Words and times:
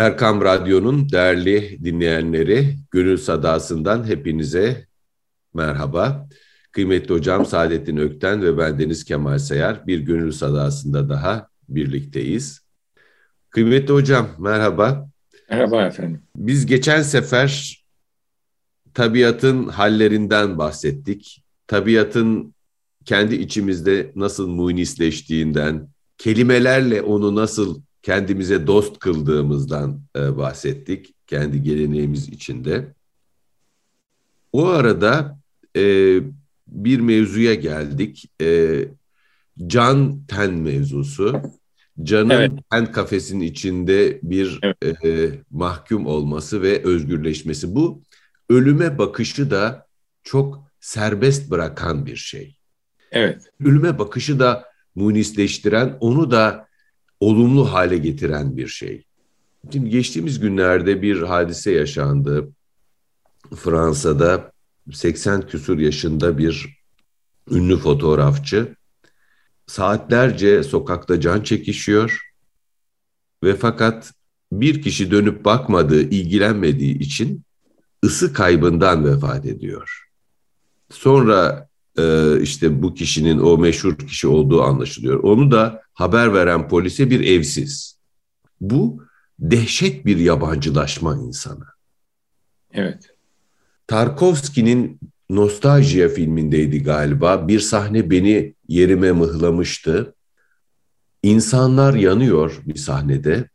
Erkam 0.00 0.40
Radyo'nun 0.40 1.10
değerli 1.10 1.78
dinleyenleri, 1.84 2.76
Gönül 2.90 3.16
Sadası'ndan 3.16 4.06
hepinize 4.06 4.86
merhaba. 5.54 6.28
Kıymetli 6.72 7.14
hocam 7.14 7.46
Saadettin 7.46 7.96
Ökten 7.96 8.42
ve 8.42 8.58
ben 8.58 8.78
Deniz 8.78 9.04
Kemal 9.04 9.38
Sayar 9.38 9.86
bir 9.86 10.00
Gönül 10.00 10.32
Sadası'nda 10.32 11.08
daha 11.08 11.48
birlikteyiz. 11.68 12.60
Kıymetli 13.50 13.94
hocam 13.94 14.28
merhaba. 14.38 15.08
Merhaba 15.50 15.86
efendim. 15.86 16.22
Biz 16.36 16.66
geçen 16.66 17.02
sefer 17.02 17.82
tabiatın 18.94 19.68
hallerinden 19.68 20.58
bahsettik. 20.58 21.44
Tabiatın 21.66 22.54
kendi 23.04 23.34
içimizde 23.34 24.12
nasıl 24.14 24.48
munisleştiğinden, 24.48 25.88
kelimelerle 26.18 27.02
onu 27.02 27.34
nasıl 27.34 27.80
kendimize 28.02 28.66
dost 28.66 28.98
kıldığımızdan 28.98 30.00
e, 30.16 30.36
bahsettik. 30.36 31.14
Kendi 31.26 31.62
geleneğimiz 31.62 32.28
içinde. 32.28 32.94
O 34.52 34.66
arada 34.66 35.38
e, 35.76 35.82
bir 36.66 37.00
mevzuya 37.00 37.54
geldik. 37.54 38.30
E, 38.42 38.84
can 39.66 40.24
ten 40.28 40.52
mevzusu. 40.52 41.42
Canın 42.02 42.30
evet. 42.30 42.52
ten 42.70 42.92
kafesinin 42.92 43.44
içinde 43.44 44.20
bir 44.22 44.58
evet. 44.62 45.04
e, 45.04 45.30
mahkum 45.50 46.06
olması 46.06 46.62
ve 46.62 46.82
özgürleşmesi. 46.84 47.74
Bu 47.74 48.02
ölüme 48.48 48.98
bakışı 48.98 49.50
da 49.50 49.86
çok 50.22 50.64
serbest 50.80 51.50
bırakan 51.50 52.06
bir 52.06 52.16
şey. 52.16 52.56
Evet. 53.12 53.42
Ölüme 53.64 53.98
bakışı 53.98 54.38
da 54.38 54.64
munisleştiren, 54.94 55.96
onu 56.00 56.30
da 56.30 56.68
olumlu 57.20 57.72
hale 57.72 57.98
getiren 57.98 58.56
bir 58.56 58.68
şey. 58.68 59.04
Şimdi 59.72 59.90
geçtiğimiz 59.90 60.40
günlerde 60.40 61.02
bir 61.02 61.22
hadise 61.22 61.72
yaşandı. 61.72 62.48
Fransa'da 63.56 64.52
80 64.92 65.46
küsur 65.46 65.78
yaşında 65.78 66.38
bir 66.38 66.80
ünlü 67.50 67.76
fotoğrafçı 67.76 68.76
saatlerce 69.66 70.62
sokakta 70.62 71.20
can 71.20 71.40
çekişiyor 71.40 72.20
ve 73.44 73.54
fakat 73.54 74.12
bir 74.52 74.82
kişi 74.82 75.10
dönüp 75.10 75.44
bakmadığı, 75.44 76.02
ilgilenmediği 76.02 76.98
için 76.98 77.42
ısı 78.04 78.32
kaybından 78.32 79.04
vefat 79.04 79.46
ediyor. 79.46 80.08
Sonra 80.90 81.68
e, 81.98 82.36
işte 82.40 82.82
bu 82.82 82.94
kişinin 82.94 83.38
o 83.38 83.58
meşhur 83.58 83.98
kişi 83.98 84.28
olduğu 84.28 84.62
anlaşılıyor. 84.62 85.22
Onu 85.22 85.50
da 85.50 85.82
haber 86.00 86.34
veren 86.34 86.68
polise 86.68 87.10
bir 87.10 87.20
evsiz. 87.26 87.98
Bu 88.60 89.04
dehşet 89.38 90.06
bir 90.06 90.16
yabancılaşma 90.16 91.16
insana. 91.16 91.66
Evet. 92.72 93.14
Tarkovski'nin 93.86 95.00
Nostaljiya 95.30 96.08
filmindeydi 96.08 96.82
galiba. 96.82 97.48
Bir 97.48 97.60
sahne 97.60 98.10
beni 98.10 98.54
yerime 98.68 99.12
mıhlamıştı. 99.12 100.14
İnsanlar 101.22 101.94
yanıyor 101.94 102.60
bir 102.66 102.76
sahnede. 102.76 103.48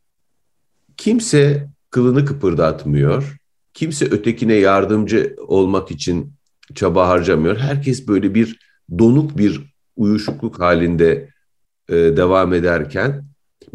Kimse 0.97 1.69
kılını 1.89 2.25
kıpırdatmıyor. 2.25 3.37
Kimse 3.73 4.05
ötekine 4.05 4.53
yardımcı 4.53 5.35
olmak 5.47 5.91
için 5.91 6.33
çaba 6.75 7.07
harcamıyor. 7.07 7.57
Herkes 7.57 8.07
böyle 8.07 8.35
bir 8.35 8.59
donuk 8.99 9.37
bir 9.37 9.75
uyuşukluk 9.95 10.59
halinde 10.59 11.34
e, 11.89 11.93
devam 11.93 12.53
ederken 12.53 13.25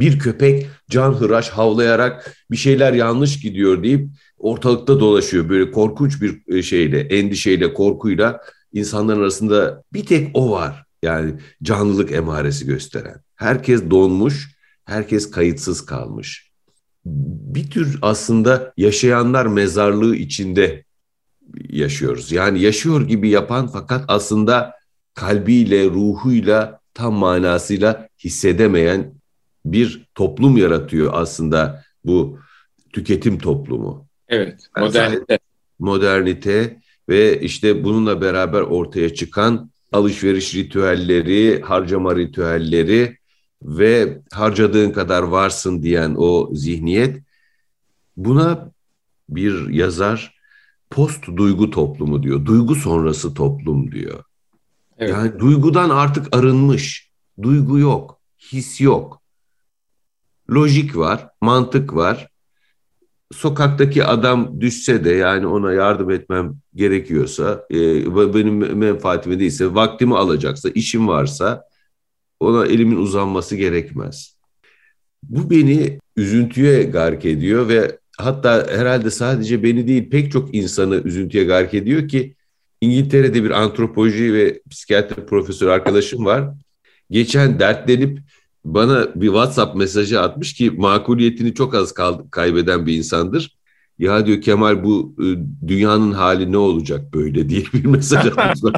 bir 0.00 0.19
köpek 0.19 0.66
can 0.91 1.12
hıraş 1.12 1.48
havlayarak 1.48 2.36
bir 2.50 2.56
şeyler 2.56 2.92
yanlış 2.92 3.41
gidiyor 3.41 3.83
deyip 3.83 4.08
ortalıkta 4.39 5.00
dolaşıyor. 5.00 5.48
Böyle 5.48 5.70
korkunç 5.70 6.22
bir 6.22 6.56
e, 6.56 6.62
şeyle, 6.62 7.00
endişeyle, 7.00 7.75
korkuyla 7.75 8.41
insanların 8.72 9.20
arasında 9.20 9.83
bir 9.92 10.06
tek 10.06 10.31
o 10.34 10.50
var. 10.50 10.84
Yani 11.03 11.34
canlılık 11.62 12.12
emaresi 12.12 12.66
gösteren. 12.66 13.16
Herkes 13.37 13.91
donmuş, 13.91 14.56
herkes 14.84 15.31
kayıtsız 15.31 15.87
kalmış. 15.87 16.50
Bir 17.04 17.70
tür 17.70 17.99
aslında 18.03 18.72
yaşayanlar 18.76 19.47
mezarlığı 19.47 20.16
içinde 20.16 20.84
yaşıyoruz. 21.69 22.32
Yani 22.32 22.60
yaşıyor 22.60 23.09
gibi 23.09 23.28
yapan 23.28 23.66
fakat 23.66 24.04
aslında 24.09 24.75
kalbiyle, 25.15 25.84
ruhuyla 25.84 26.80
tam 26.95 27.15
manasıyla 27.15 28.09
hissedemeyen 28.25 29.15
bir 29.65 30.06
toplum 30.15 30.56
yaratıyor 30.56 31.11
aslında 31.15 31.84
bu 32.05 32.39
tüketim 32.93 33.39
toplumu. 33.39 34.06
Evet, 34.28 34.67
modernite. 34.77 35.39
Modernite 35.79 36.81
ve 37.09 37.41
işte 37.41 37.84
bununla 37.84 38.21
beraber 38.21 38.61
ortaya 38.61 39.15
çıkan 39.15 39.71
alışveriş 39.93 40.55
ritüelleri, 40.55 41.61
harcama 41.61 42.17
ritüelleri 42.17 43.19
ve 43.62 44.21
harcadığın 44.33 44.91
kadar 44.91 45.23
varsın 45.23 45.83
diyen 45.83 46.15
o 46.19 46.50
zihniyet 46.53 47.23
buna 48.17 48.73
bir 49.29 49.69
yazar 49.69 50.41
post 50.91 51.27
duygu 51.37 51.71
toplumu 51.71 52.23
diyor. 52.23 52.47
Duygu 52.47 52.75
sonrası 52.75 53.34
toplum 53.34 53.93
diyor. 53.93 54.25
Evet. 55.00 55.11
Yani 55.12 55.38
duygudan 55.38 55.91
artık 55.91 56.37
arınmış. 56.37 57.11
Duygu 57.43 57.78
yok, 57.78 58.21
his 58.38 58.81
yok. 58.81 59.22
Lojik 60.50 60.97
var, 60.97 61.28
mantık 61.41 61.94
var. 61.94 62.28
Sokaktaki 63.33 64.05
adam 64.05 64.61
düşse 64.61 65.05
de 65.05 65.11
yani 65.11 65.47
ona 65.47 65.72
yardım 65.72 66.11
etmem 66.11 66.55
gerekiyorsa, 66.75 67.66
e, 67.71 67.77
benim 68.34 68.78
menfaatime 68.78 69.38
değilse, 69.38 69.75
vaktimi 69.75 70.16
alacaksa, 70.16 70.69
işim 70.69 71.09
varsa 71.09 71.65
ona 72.41 72.67
elimin 72.67 72.97
uzanması 72.97 73.56
gerekmez. 73.56 74.37
Bu 75.22 75.50
beni 75.50 75.99
üzüntüye 76.17 76.82
gark 76.82 77.25
ediyor 77.25 77.69
ve 77.69 77.99
hatta 78.19 78.67
herhalde 78.71 79.11
sadece 79.11 79.62
beni 79.62 79.87
değil 79.87 80.11
pek 80.11 80.32
çok 80.32 80.55
insanı 80.55 80.94
üzüntüye 80.97 81.44
gark 81.44 81.75
ediyor 81.75 82.09
ki 82.09 82.37
İngiltere'de 82.81 83.45
bir 83.45 83.51
antropoloji 83.51 84.35
ve 84.35 84.61
psikiyatri 84.71 85.27
profesör 85.27 85.69
arkadaşım 85.69 86.25
var. 86.25 86.55
Geçen 87.11 87.59
dertlenip 87.59 88.19
bana 88.65 89.15
bir 89.15 89.27
WhatsApp 89.27 89.77
mesajı 89.77 90.21
atmış 90.21 90.55
ki 90.55 90.71
makuliyetini 90.71 91.55
çok 91.55 91.75
az 91.75 91.95
kaybeden 92.31 92.87
bir 92.87 92.97
insandır. 92.97 93.57
Ya 93.99 94.27
diyor 94.27 94.41
Kemal 94.41 94.85
bu 94.85 95.15
e, 95.19 95.27
dünyanın 95.69 96.13
hali 96.13 96.53
ne 96.53 96.57
olacak 96.57 97.15
böyle 97.15 97.49
diye 97.49 97.65
bir 97.75 97.85
mesaj 97.85 98.27
atmış. 98.27 98.61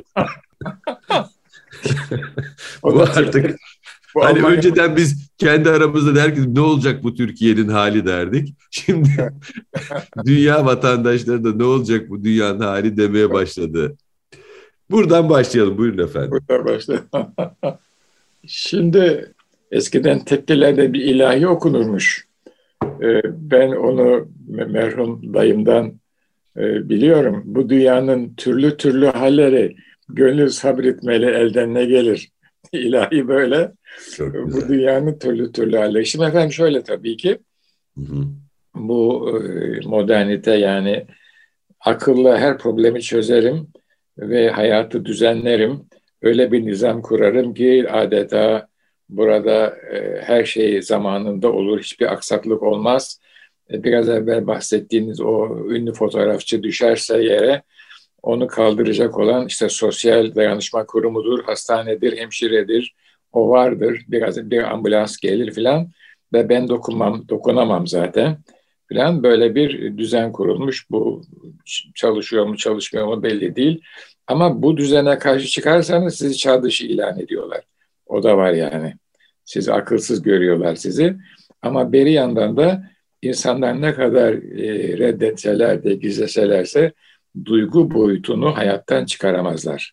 bu 2.83 3.03
artık 3.03 3.57
bu 4.15 4.25
hani 4.25 4.39
Almanya... 4.39 4.57
önceden 4.57 4.97
biz 4.97 5.31
kendi 5.39 5.71
aramızda 5.71 6.15
derdik 6.15 6.49
ne 6.49 6.61
olacak 6.61 7.03
bu 7.03 7.15
Türkiye'nin 7.15 7.69
hali 7.69 8.07
derdik. 8.07 8.55
Şimdi 8.71 9.09
dünya 10.27 10.67
vatandaşları 10.67 11.45
da 11.45 11.53
ne 11.53 11.65
olacak 11.65 12.11
bu 12.11 12.25
dünyanın 12.25 12.61
hali 12.61 12.97
demeye 12.97 13.31
başladı. 13.31 13.97
Buradan 14.91 15.29
başlayalım. 15.29 15.79
Buyurun 15.79 16.05
efendim. 16.05 16.31
Buradan 16.31 16.65
başlayalım. 16.65 17.09
Şimdi 18.47 19.33
eskiden 19.71 20.25
tekkilerde 20.25 20.93
bir 20.93 21.01
ilahi 21.01 21.47
okunurmuş. 21.47 22.27
Ee, 23.03 23.21
ben 23.25 23.69
onu 23.69 24.29
merhum 24.49 25.35
dayımdan 25.35 25.93
e, 26.57 26.89
biliyorum. 26.89 27.43
Bu 27.45 27.69
dünyanın 27.69 28.35
türlü 28.35 28.77
türlü 28.77 29.07
halleri 29.07 29.77
gönül 30.09 30.49
sabretmeli 30.49 31.27
elden 31.27 31.75
ne 31.75 31.85
gelir. 31.85 32.31
İlahi 32.73 33.29
böyle. 33.29 33.73
Çok 34.17 34.35
Bu 34.35 34.69
dünyanın 34.69 35.19
türlü 35.19 35.53
türlü 35.53 35.77
halleri. 35.77 36.07
Şimdi 36.07 36.25
efendim 36.25 36.53
şöyle 36.53 36.83
tabii 36.83 37.17
ki 37.17 37.39
hı 37.97 38.01
hı. 38.01 38.25
bu 38.75 39.31
e, 39.31 39.81
modernite 39.87 40.53
yani 40.53 41.07
akılla 41.81 42.39
her 42.39 42.59
problemi 42.59 43.03
çözerim 43.03 43.69
ve 44.19 44.51
hayatı 44.51 45.05
düzenlerim. 45.05 45.81
Öyle 46.23 46.53
bir 46.53 46.67
nizam 46.67 47.03
kurarım 47.03 47.55
ki 47.55 47.87
adeta 47.91 48.69
burada 49.09 49.67
e, 49.67 50.23
her 50.23 50.45
şey 50.45 50.83
zamanında 50.83 51.53
olur, 51.53 51.81
hiçbir 51.81 52.13
aksaklık 52.13 52.63
olmaz. 52.63 53.21
E, 53.73 53.85
biraz 53.85 54.09
evvel 54.09 54.47
bahsettiğiniz 54.47 55.21
o 55.21 55.59
ünlü 55.71 55.93
fotoğrafçı 55.93 56.63
düşerse 56.63 57.23
yere 57.23 57.63
onu 58.23 58.47
kaldıracak 58.47 59.19
olan 59.19 59.47
işte 59.47 59.69
sosyal 59.69 60.35
dayanışma 60.35 60.87
kurumudur, 60.87 61.45
hastanedir, 61.45 62.17
hemşiredir, 62.17 62.95
o 63.33 63.49
vardır. 63.49 64.05
Biraz 64.09 64.51
bir 64.51 64.73
ambulans 64.73 65.17
gelir 65.17 65.53
filan 65.53 65.91
ve 66.33 66.49
ben 66.49 66.69
dokunmam, 66.69 67.29
dokunamam 67.29 67.87
zaten 67.87 68.39
filan 68.89 69.23
böyle 69.23 69.55
bir 69.55 69.99
düzen 69.99 70.33
kurulmuş. 70.33 70.91
Bu 70.91 71.23
çalışıyor 71.95 72.47
mu 72.47 72.57
çalışmıyor 72.57 73.07
mu 73.07 73.23
belli 73.23 73.57
değil. 73.57 73.81
Ama 74.27 74.63
bu 74.63 74.77
düzene 74.77 75.19
karşı 75.19 75.47
çıkarsanız 75.47 76.15
sizi 76.15 76.37
çağ 76.37 76.63
dışı 76.63 76.87
ilan 76.87 77.19
ediyorlar. 77.19 77.61
O 78.07 78.23
da 78.23 78.37
var 78.37 78.53
yani. 78.53 78.95
Sizi 79.45 79.73
akılsız 79.73 80.23
görüyorlar 80.23 80.75
sizi. 80.75 81.17
Ama 81.63 81.93
beri 81.93 82.13
yandan 82.13 82.57
da 82.57 82.91
insanlar 83.23 83.81
ne 83.83 83.95
kadar 83.95 84.33
e, 84.33 84.99
reddetseler 84.99 85.85
de 85.85 85.95
gizleselerse 85.95 86.93
duygu 87.45 87.91
boyutunu 87.91 88.57
hayattan 88.57 89.05
çıkaramazlar. 89.05 89.93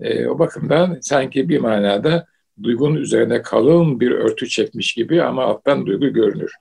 E, 0.00 0.26
o 0.26 0.38
bakımdan 0.38 0.98
sanki 1.00 1.48
bir 1.48 1.58
manada 1.58 2.26
duygunun 2.62 2.96
üzerine 2.96 3.42
kalın 3.42 4.00
bir 4.00 4.10
örtü 4.10 4.48
çekmiş 4.48 4.94
gibi 4.94 5.22
ama 5.22 5.44
alttan 5.44 5.86
duygu 5.86 6.12
görünür. 6.12 6.52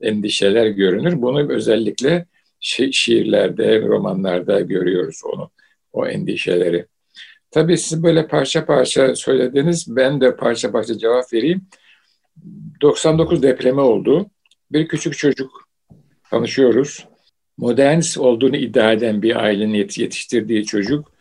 Endişeler 0.00 0.66
görünür. 0.66 1.22
Bunu 1.22 1.52
özellikle 1.52 2.26
şi- 2.62 2.92
şiirlerde, 2.92 3.82
romanlarda 3.82 4.60
görüyoruz 4.60 5.20
onu, 5.24 5.50
o 5.92 6.06
endişeleri. 6.06 6.86
Tabii 7.50 7.78
siz 7.78 8.02
böyle 8.02 8.26
parça 8.26 8.66
parça 8.66 9.14
söylediniz. 9.14 9.96
Ben 9.96 10.20
de 10.20 10.36
parça 10.36 10.72
parça 10.72 10.98
cevap 10.98 11.32
vereyim. 11.32 11.62
99 12.82 13.42
depremi 13.42 13.80
oldu. 13.80 14.26
Bir 14.72 14.88
küçük 14.88 15.18
çocuk 15.18 15.68
tanışıyoruz. 16.30 17.06
Modernist 17.58 18.18
olduğunu 18.18 18.56
iddia 18.56 18.92
eden 18.92 19.22
bir 19.22 19.36
ailenin 19.36 19.74
yetiştirdiği 19.74 20.64
çocuk. 20.64 21.12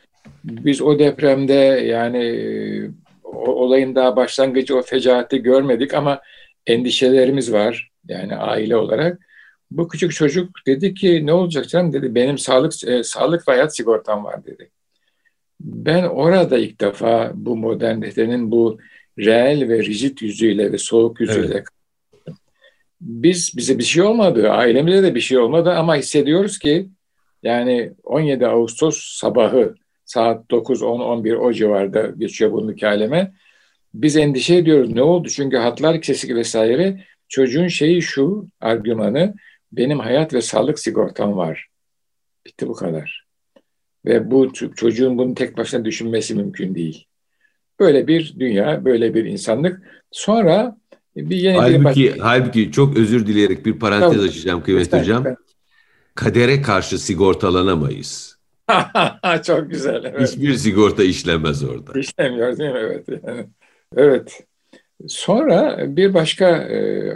Biz 0.44 0.81
o 0.81 1.00
depremde 1.00 1.54
yani 1.54 2.92
o 3.40 3.52
olayın 3.52 3.96
daha 3.96 4.16
başlangıcı 4.16 4.78
o 4.78 4.82
fecaati 4.82 5.44
görmedik 5.44 5.94
ama 5.94 6.22
endişelerimiz 6.68 7.54
var 7.54 7.92
yani 8.08 8.36
aile 8.36 8.76
olarak. 8.76 9.22
Bu 9.72 9.88
küçük 9.88 10.14
çocuk 10.14 10.50
dedi 10.68 10.94
ki 10.94 11.26
ne 11.26 11.34
olacak 11.34 11.70
canım 11.70 11.94
dedi 11.94 12.16
benim 12.16 12.38
sağlık 12.38 12.88
e, 12.88 13.04
sağlık 13.04 13.48
ve 13.48 13.52
hayat 13.52 13.76
sigortam 13.76 14.24
var 14.24 14.46
dedi. 14.46 14.70
Ben 15.60 16.04
orada 16.04 16.58
ilk 16.58 16.82
defa 16.82 17.32
bu 17.36 17.58
modernitenin 17.58 18.52
bu 18.52 18.80
reel 19.20 19.70
ve 19.70 19.80
rigid 19.80 20.22
yüzüyle 20.22 20.72
ve 20.72 20.78
soğuk 20.78 21.20
yüzüyle 21.20 21.54
evet. 21.54 22.38
biz 23.02 23.54
bize 23.58 23.78
bir 23.78 23.84
şey 23.84 24.04
olmadı, 24.04 24.50
ailemize 24.50 25.04
de 25.04 25.16
bir 25.16 25.20
şey 25.20 25.38
olmadı 25.38 25.72
ama 25.72 25.96
hissediyoruz 25.96 26.60
ki 26.60 26.90
yani 27.44 27.94
17 28.04 28.48
Ağustos 28.48 29.18
sabahı 29.20 29.76
saat 30.10 30.52
9, 30.52 30.82
10, 30.82 31.00
11 31.00 31.34
o 31.34 31.54
civarda 31.54 32.08
geçiyor 32.18 32.52
bu 32.52 32.62
mükaleme. 32.62 33.34
Biz 33.94 34.18
endişe 34.18 34.56
ediyoruz. 34.56 34.90
Ne 34.90 35.02
oldu? 35.02 35.30
Çünkü 35.30 35.58
hatlar 35.58 36.02
kesik 36.02 36.36
vesaire. 36.36 37.06
Çocuğun 37.28 37.68
şeyi 37.68 38.02
şu, 38.02 38.48
argümanı, 38.62 39.36
benim 39.72 40.00
hayat 40.00 40.34
ve 40.34 40.42
sağlık 40.42 40.80
sigortam 40.80 41.38
var. 41.38 41.68
Bitti 42.46 42.68
bu 42.68 42.74
kadar. 42.74 43.26
Ve 44.06 44.32
bu 44.32 44.54
çocuğun 44.54 45.18
bunu 45.18 45.36
tek 45.36 45.58
başına 45.58 45.86
düşünmesi 45.86 46.36
mümkün 46.36 46.76
değil. 46.76 47.06
Böyle 47.80 48.08
bir 48.08 48.36
dünya, 48.40 48.86
böyle 48.86 49.14
bir 49.14 49.26
insanlık. 49.26 49.82
Sonra 50.12 50.78
bir 51.16 51.38
yeni 51.38 51.58
halbuki, 51.58 52.14
bir... 52.14 52.20
Halbuki 52.20 52.72
çok 52.72 52.98
özür 52.98 53.28
dileyerek 53.28 53.66
bir 53.66 53.80
parantez 53.80 54.12
tamam. 54.12 54.26
açacağım 54.26 54.64
kıymetli 54.64 55.00
hocam. 55.00 55.26
Kadere 56.16 56.62
karşı 56.62 57.00
sigortalanamayız. 57.00 58.39
çok 59.44 59.71
güzel. 59.71 60.04
Evet. 60.06 60.30
Hiçbir 60.30 60.54
sigorta 60.54 61.04
işlemez 61.04 61.63
orada. 61.63 62.00
İşlemiyor 62.00 62.57
değil 62.57 62.71
mi? 62.71 62.80
Evet. 62.80 63.06
Yani, 63.24 63.45
evet. 63.98 64.45
Sonra 65.07 65.77
bir 65.95 66.13
başka 66.13 66.50
e, 66.50 67.12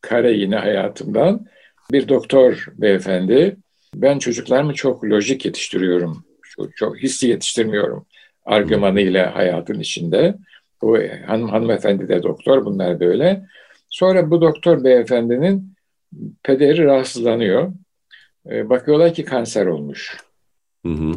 kare 0.00 0.32
yine 0.32 0.56
hayatımdan 0.56 1.46
bir 1.92 2.08
doktor 2.08 2.66
beyefendi. 2.74 3.56
Ben 3.94 4.18
çocuklarımı 4.18 4.74
çok 4.74 5.04
lojik 5.04 5.44
yetiştiriyorum. 5.44 6.24
Çok, 6.42 6.76
çok 6.76 6.98
hissi 6.98 7.28
yetiştirmiyorum 7.28 8.06
argümanıyla 8.46 9.34
hayatın 9.34 9.80
içinde. 9.80 10.34
Bu 10.82 10.98
hanım 11.26 11.48
hanımefendi 11.48 12.08
de 12.08 12.22
doktor, 12.22 12.64
bunlar 12.64 13.00
böyle. 13.00 13.46
Sonra 13.88 14.30
bu 14.30 14.40
doktor 14.40 14.84
beyefendinin 14.84 15.74
pederi 16.42 16.84
rahatsızlanıyor. 16.84 17.72
E, 18.50 18.70
bakıyorlar 18.70 19.14
ki 19.14 19.24
kanser 19.24 19.66
olmuş. 19.66 20.16
Hı 20.86 20.92
hı. 20.92 21.12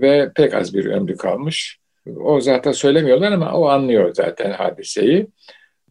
Ve 0.00 0.32
pek 0.36 0.54
az 0.54 0.74
bir 0.74 0.86
ömrü 0.86 1.16
kalmış. 1.16 1.78
O 2.20 2.40
zaten 2.40 2.72
söylemiyorlar 2.72 3.32
ama 3.32 3.52
o 3.52 3.68
anlıyor 3.68 4.14
zaten 4.14 4.50
hadiseyi. 4.52 5.26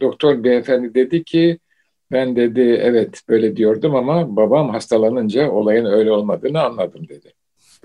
Doktor 0.01 0.43
beyefendi 0.43 0.93
dedi 0.93 1.23
ki 1.23 1.59
ben 2.11 2.35
dedi 2.35 2.61
evet 2.61 3.21
böyle 3.29 3.55
diyordum 3.55 3.95
ama 3.95 4.35
babam 4.35 4.69
hastalanınca 4.69 5.51
olayın 5.51 5.85
öyle 5.85 6.11
olmadığını 6.11 6.61
anladım 6.61 7.07
dedi. 7.09 7.33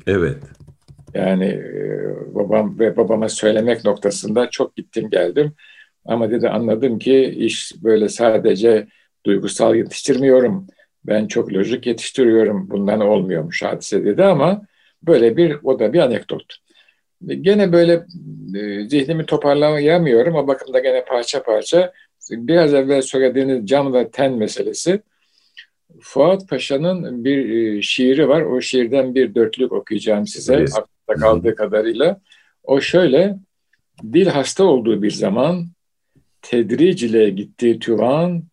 Evet. 0.07 0.39
Yani 1.15 1.45
e, 1.45 2.35
babam 2.35 2.79
ve 2.79 2.97
babama 2.97 3.29
söylemek 3.29 3.85
noktasında 3.85 4.51
çok 4.51 4.77
gittim 4.77 5.11
geldim. 5.11 5.53
Ama 6.05 6.31
dedi 6.31 6.49
anladım 6.49 6.99
ki 6.99 7.25
iş 7.39 7.73
böyle 7.83 8.09
sadece 8.09 8.87
duygusal 9.27 9.75
yetiştirmiyorum. 9.75 10.67
Ben 11.05 11.27
çok 11.27 11.53
lojik 11.53 11.87
yetiştiriyorum. 11.87 12.71
Bundan 12.71 13.01
olmuyormuş 13.01 13.63
hadise 13.63 14.05
dedi 14.05 14.25
ama 14.25 14.63
böyle 15.07 15.37
bir 15.37 15.59
o 15.63 15.79
da 15.79 15.93
bir 15.93 15.99
anekdot. 15.99 16.57
Gene 17.27 17.73
böyle 17.73 18.07
e, 18.55 18.89
zihnimi 18.89 19.27
toparlayamıyorum. 19.27 20.35
O 20.35 20.47
bakımda 20.47 20.79
gene 20.79 21.05
parça 21.05 21.43
parça 21.43 21.93
biraz 22.31 22.75
evvel 22.75 23.03
söylediğiniz 23.03 23.67
cam 23.67 23.95
ve 23.95 24.11
ten 24.11 24.33
meselesi. 24.33 25.01
Fuat 26.01 26.49
Paşa'nın 26.49 27.25
bir 27.25 27.49
e, 27.49 27.83
şiiri 27.83 28.29
var. 28.29 28.43
O 28.43 28.61
şiirden 28.61 29.15
bir 29.15 29.35
dörtlük 29.35 29.73
okuyacağım 29.73 30.27
size. 30.27 30.55
Evet 30.55 30.73
aklımda 31.07 31.27
kaldığı 31.27 31.55
kadarıyla. 31.55 32.21
O 32.63 32.81
şöyle, 32.81 33.37
dil 34.13 34.27
hasta 34.27 34.65
olduğu 34.65 35.03
bir 35.03 35.11
zaman 35.11 35.67
tedric 36.43 37.07
ile 37.07 37.31
gitti 37.31 37.79
tüvan, 37.79 38.45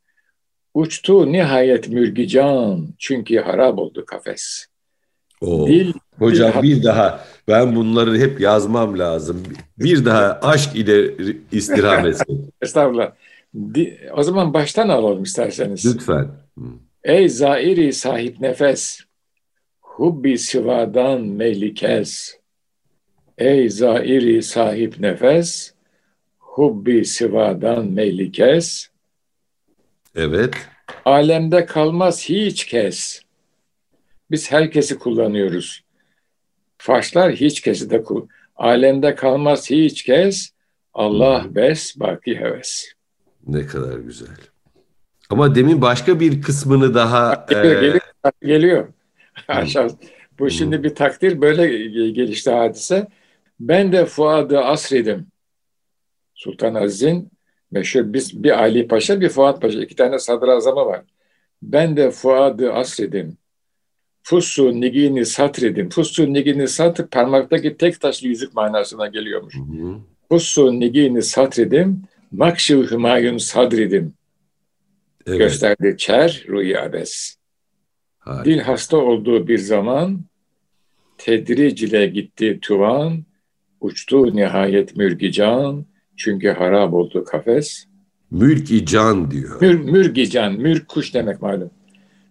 uçtu 0.74 1.32
nihayet 1.32 1.90
mürgican 1.90 2.88
çünkü 3.00 3.40
harap 3.40 3.80
oldu 3.80 4.06
kafes. 4.06 4.71
Oo. 5.42 5.68
Dil, 5.68 5.94
Hocam 6.20 6.54
dil 6.54 6.62
bir 6.62 6.84
daha 6.84 7.26
ben 7.48 7.76
bunları 7.76 8.18
hep 8.18 8.42
yazmam 8.42 9.00
lazım. 9.00 9.44
Bir 9.80 10.06
daha 10.06 10.40
aşk 10.42 10.76
ile 10.76 11.16
istirham 11.52 12.08
etsin. 12.08 12.50
Estağfurullah. 12.62 13.12
O 14.14 14.24
zaman 14.24 14.54
baştan 14.54 14.90
alalım 14.90 15.24
isterseniz. 15.24 15.86
Lütfen. 15.96 16.28
Ey 17.04 17.30
zairi 17.30 17.94
sahip 17.94 18.40
nefes, 18.40 19.00
hubbi 19.82 20.38
sivadan 20.38 21.22
meylikez. 21.22 22.38
Ey 23.38 23.70
zairi 23.70 24.44
sahip 24.44 25.00
nefes, 25.00 25.74
hubbi 26.38 27.06
sivadan 27.06 27.88
meyli 27.88 28.32
kes. 28.32 28.88
Evet. 30.16 30.54
Alemde 31.06 31.66
kalmaz 31.66 32.30
hiç 32.30 32.66
kes. 32.66 33.22
Biz 34.32 34.52
herkesi 34.52 35.00
kullanıyoruz. 35.00 35.84
Faşlar 36.78 37.32
hiç 37.32 37.62
kesi 37.62 37.90
de 37.90 38.04
kul. 38.04 38.28
Alemde 38.56 39.16
kalmaz 39.16 39.70
hiç 39.70 40.04
kes. 40.04 40.50
Allah 40.94 41.46
hmm. 41.46 41.56
bes, 41.56 42.00
baki 42.00 42.40
heves. 42.40 42.94
Ne 43.48 43.66
kadar 43.66 43.98
güzel. 43.98 44.38
Ama 45.30 45.56
demin 45.56 45.82
başka 45.82 46.20
bir 46.20 46.42
kısmını 46.42 46.94
daha... 46.94 47.46
Geliyor, 47.50 47.76
e... 47.76 47.80
geliyor. 47.82 48.02
geliyor. 48.42 48.88
Aşağı. 49.48 49.90
Bu 50.40 50.50
şimdi 50.50 50.84
bir 50.84 50.96
takdir 50.96 51.42
böyle 51.42 51.68
gelişti 52.10 52.52
hadise. 52.52 53.08
Ben 53.60 53.92
de 53.92 54.06
Fuad'ı 54.06 54.60
asredim. 54.60 55.28
Sultan 56.34 56.76
Aziz'in 56.76 57.32
meşhur 57.72 58.14
biz 58.14 58.44
bir 58.44 58.60
Ali 58.60 58.88
Paşa 58.88 59.22
bir 59.22 59.30
Fuat 59.30 59.62
Paşa 59.62 59.82
iki 59.82 59.96
tane 59.96 60.20
sadrazamı 60.20 60.86
var. 60.86 61.02
Ben 61.62 61.98
de 61.98 62.12
Fuad'ı 62.12 62.74
asredim. 62.74 63.38
Fussu 64.24 64.82
nigini 64.82 65.26
satredim. 65.26 65.90
Fussu 65.90 66.34
nigini 66.34 66.68
satr 66.68 67.08
parmaktaki 67.08 67.78
tek 67.78 68.02
taşlı 68.02 68.28
yüzük 68.28 68.54
manasına 68.54 69.08
geliyormuş. 69.08 69.56
Fussu 70.30 70.80
nigini 70.80 71.22
satredim. 71.22 72.02
Makşil 72.32 72.92
hümayun 72.92 73.38
sadredim. 73.38 74.14
Evet. 75.26 75.40
Gösterdi 75.40 75.96
çer 75.98 76.46
rüyabes. 76.50 77.36
Dil 78.46 78.60
hasta 78.60 78.98
olduğu 78.98 79.48
bir 79.48 79.58
zaman 79.58 80.22
tedric 81.18 81.86
ile 81.86 82.08
gitti 82.08 82.60
tuvan, 82.62 83.24
Uçtu 83.82 84.36
nihayet 84.36 84.96
mürgi 84.96 85.32
can, 85.32 85.86
çünkü 86.18 86.50
harap 86.50 86.94
oldu 86.94 87.24
kafes. 87.24 87.86
Mürgi 88.32 88.86
can 88.86 89.32
diyor. 89.32 89.62
Mür, 89.62 89.80
mürgi 89.80 90.30
can, 90.30 90.54
mürg 90.54 90.88
kuş 90.88 91.14
demek 91.14 91.42
malum. 91.42 91.72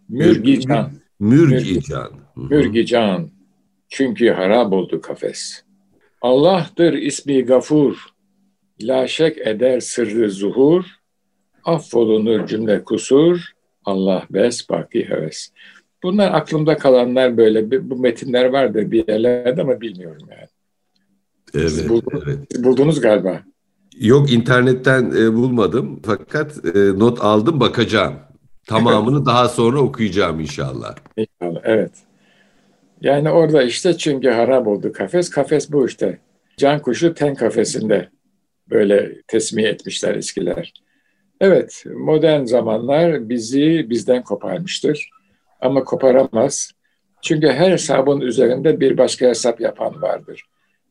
Mürgi 0.09 0.61
can. 0.61 0.93
Mürgi 1.21 1.81
can. 1.81 2.11
Mürgi 2.37 2.87
can, 2.87 3.31
çünkü 3.89 4.31
harap 4.31 4.73
oldu 4.73 5.01
kafes. 5.01 5.63
Allah'tır 6.23 6.93
ismi 6.93 7.45
gafur, 7.45 7.97
la 8.83 9.07
şek 9.07 9.39
eder 9.39 9.81
sırrı 9.81 10.31
zuhur, 10.31 10.85
affolunur 11.65 12.47
cümle 12.47 12.85
kusur, 12.85 13.41
Allah 13.85 14.27
bes 14.31 14.71
baki 14.71 15.09
heves. 15.09 15.53
Bunlar 16.03 16.35
aklımda 16.35 16.77
kalanlar 16.77 17.37
böyle, 17.37 17.91
bu 17.91 17.97
metinler 17.97 18.45
vardır 18.45 18.91
bir 18.91 19.09
yerlerde 19.09 19.63
ama 19.63 19.81
bilmiyorum 19.81 20.23
yani. 20.31 20.49
Evet, 21.55 21.71
Siz 21.71 21.89
buldunuz, 21.89 22.23
evet. 22.27 22.39
Siz 22.53 22.65
buldunuz 22.65 23.01
galiba. 23.01 23.43
Yok 23.99 24.33
internetten 24.33 25.13
e, 25.19 25.35
bulmadım 25.35 26.01
fakat 26.05 26.65
e, 26.75 26.99
not 26.99 27.25
aldım 27.25 27.61
bakacağım. 27.61 28.15
Tamamını 28.71 29.27
daha 29.27 29.49
sonra 29.49 29.79
okuyacağım 29.79 30.41
inşallah. 30.41 30.95
İnşallah, 31.17 31.61
evet. 31.65 31.93
Yani 33.01 33.31
orada 33.31 33.63
işte 33.63 33.99
çünkü 33.99 34.31
harap 34.31 34.67
oldu 34.67 34.93
kafes. 34.93 35.31
Kafes 35.31 35.73
bu 35.73 35.87
işte. 35.87 36.19
Can 36.57 36.83
kuşu 36.83 37.15
ten 37.15 37.35
kafesinde 37.35 38.09
böyle 38.71 39.23
tesmih 39.23 39.65
etmişler 39.65 40.15
eskiler. 40.15 40.73
Evet, 41.41 41.85
modern 41.97 42.45
zamanlar 42.45 43.29
bizi 43.29 43.91
bizden 43.91 44.23
koparmıştır. 44.23 45.11
Ama 45.61 45.85
koparamaz. 45.85 46.73
Çünkü 47.23 47.49
her 47.49 47.71
hesabın 47.71 48.21
üzerinde 48.21 48.81
bir 48.81 48.99
başka 48.99 49.27
hesap 49.27 49.61
yapan 49.61 50.03
vardır. 50.03 50.45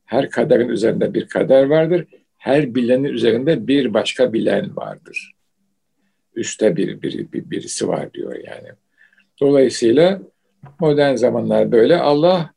Her 0.06 0.30
kaderin 0.30 0.70
üzerinde 0.70 1.14
bir 1.14 1.28
kader 1.28 1.66
vardır. 1.66 2.06
Her 2.38 2.76
bilenin 2.76 3.04
üzerinde 3.04 3.68
bir 3.68 3.94
başka 3.94 4.34
bilen 4.34 4.76
vardır. 4.76 5.39
Üste 6.40 6.76
bir, 6.76 7.02
bir, 7.02 7.32
bir 7.32 7.50
birisi 7.50 7.88
var 7.88 8.14
diyor 8.14 8.36
yani. 8.36 8.70
Dolayısıyla 9.42 10.22
modern 10.80 11.16
zamanlar 11.16 11.72
böyle. 11.72 11.98
Allah 11.98 12.54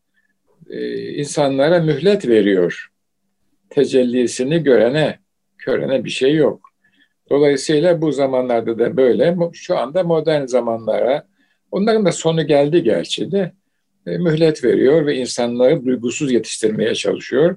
e, 0.70 1.08
insanlara 1.08 1.80
mühlet 1.80 2.28
veriyor. 2.28 2.88
Tecellisini 3.70 4.62
görene, 4.62 5.18
körene 5.58 6.04
bir 6.04 6.10
şey 6.10 6.34
yok. 6.34 6.72
Dolayısıyla 7.30 8.02
bu 8.02 8.12
zamanlarda 8.12 8.78
da 8.78 8.96
böyle. 8.96 9.36
Şu 9.52 9.78
anda 9.78 10.02
modern 10.02 10.46
zamanlara, 10.46 11.26
onların 11.70 12.04
da 12.06 12.12
sonu 12.12 12.46
geldi 12.46 12.82
gerçi 12.82 13.32
de, 13.32 13.52
e, 14.06 14.18
mühlet 14.18 14.64
veriyor 14.64 15.06
ve 15.06 15.16
insanları 15.16 15.86
duygusuz 15.86 16.32
yetiştirmeye 16.32 16.94
çalışıyor. 16.94 17.56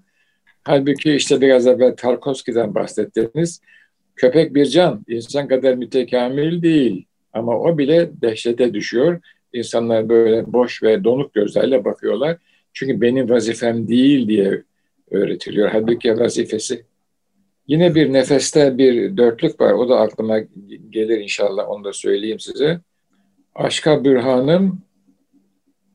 Halbuki 0.64 1.14
işte 1.14 1.42
biraz 1.42 1.68
evvel 1.68 1.96
Tarkovski'den 1.96 2.76
bahsettiniz. 2.76 3.62
Köpek 4.16 4.56
bir 4.56 4.66
can, 4.66 5.06
insan 5.08 5.48
kadar 5.48 5.76
mütekamil 5.76 6.62
değil. 6.62 7.06
Ama 7.34 7.60
o 7.60 7.78
bile 7.78 8.12
dehşete 8.22 8.74
düşüyor. 8.74 9.22
İnsanlar 9.54 10.10
böyle 10.10 10.54
boş 10.54 10.84
ve 10.84 11.04
donuk 11.04 11.34
gözlerle 11.34 11.86
bakıyorlar. 11.86 12.38
Çünkü 12.74 13.02
benim 13.02 13.30
vazifem 13.30 13.88
değil 13.88 14.28
diye 14.28 14.64
öğretiliyor. 15.12 15.70
Halbuki 15.70 16.20
vazifesi. 16.20 16.86
Yine 17.68 17.96
bir 17.96 18.14
nefeste 18.14 18.78
bir 18.78 19.18
dörtlük 19.18 19.62
var. 19.62 19.74
O 19.74 19.90
da 19.90 20.00
aklıma 20.00 20.40
gelir 20.90 21.20
inşallah. 21.20 21.70
Onu 21.70 21.84
da 21.84 21.94
söyleyeyim 21.94 22.40
size. 22.40 22.82
Aşka 23.56 24.04
bürhanım, 24.04 24.82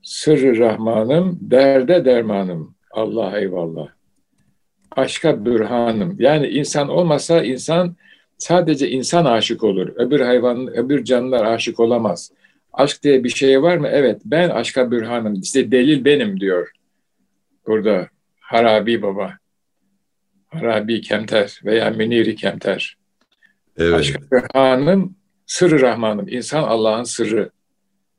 sırrı 0.02 0.58
rahmanım, 0.58 1.38
derde 1.42 2.04
dermanım. 2.04 2.74
Allah 2.90 3.40
eyvallah. 3.40 3.88
Aşka 4.90 5.44
bürhanım. 5.44 6.16
Yani 6.18 6.46
insan 6.46 6.88
olmasa 6.88 7.42
insan 7.42 7.96
sadece 8.40 8.90
insan 8.90 9.24
aşık 9.24 9.64
olur. 9.64 9.88
Öbür 9.96 10.20
hayvan, 10.20 10.76
öbür 10.76 11.04
canlılar 11.04 11.44
aşık 11.44 11.80
olamaz. 11.80 12.32
Aşk 12.72 13.02
diye 13.02 13.24
bir 13.24 13.28
şey 13.28 13.62
var 13.62 13.76
mı? 13.76 13.88
Evet 13.88 14.20
ben 14.24 14.48
aşka 14.48 14.90
bürhanım. 14.90 15.34
İşte 15.34 15.70
delil 15.70 16.04
benim 16.04 16.40
diyor. 16.40 16.70
Burada 17.66 18.08
Harabi 18.40 19.02
Baba. 19.02 19.32
Harabi 20.48 21.00
Kemter 21.00 21.60
veya 21.64 21.90
Müniri 21.90 22.36
Kemter. 22.36 22.96
Evet. 23.76 23.94
Aşka 23.94 24.18
bürhanım, 24.32 25.16
sırrı 25.46 25.80
Rahmanım. 25.80 26.28
İnsan 26.28 26.62
Allah'ın 26.62 27.04
sırrı. 27.04 27.50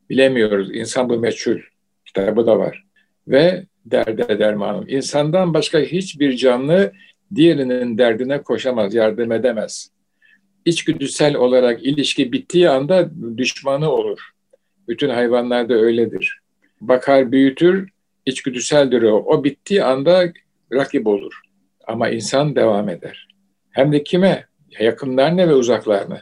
Bilemiyoruz. 0.09 0.75
İnsan 0.75 1.09
bu 1.09 1.19
meçhul. 1.19 1.59
Kitabı 2.05 2.45
da 2.45 2.59
var. 2.59 2.85
Ve 3.27 3.65
derde 3.85 4.39
dermanım. 4.39 4.85
İnsandan 4.87 5.53
başka 5.53 5.79
hiçbir 5.79 6.37
canlı 6.37 6.91
diğerinin 7.35 7.97
derdine 7.97 8.41
koşamaz, 8.41 8.93
yardım 8.93 9.31
edemez. 9.31 9.91
İçgüdüsel 10.65 11.35
olarak 11.35 11.85
ilişki 11.85 12.31
bittiği 12.31 12.69
anda 12.69 13.09
düşmanı 13.37 13.89
olur. 13.89 14.19
Bütün 14.87 15.09
hayvanlarda 15.09 15.73
öyledir. 15.73 16.39
Bakar 16.81 17.31
büyütür, 17.31 17.89
içgüdüseldir 18.25 19.01
o. 19.01 19.15
O 19.17 19.43
bittiği 19.43 19.83
anda 19.83 20.33
rakip 20.73 21.07
olur. 21.07 21.41
Ama 21.87 22.09
insan 22.09 22.55
devam 22.55 22.89
eder. 22.89 23.27
Hem 23.71 23.91
de 23.91 24.03
kime? 24.03 24.45
Yakınlarına 24.79 25.47
ve 25.47 25.53
uzaklarına. 25.53 26.21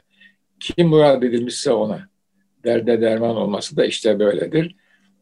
Kim 0.60 0.88
murad 0.88 1.24
edilmişse 1.24 1.72
ona. 1.72 2.10
Derde 2.64 3.02
derman 3.02 3.36
olması 3.36 3.78
da 3.78 3.86
işte 3.86 4.20
böyledir. 4.20 4.76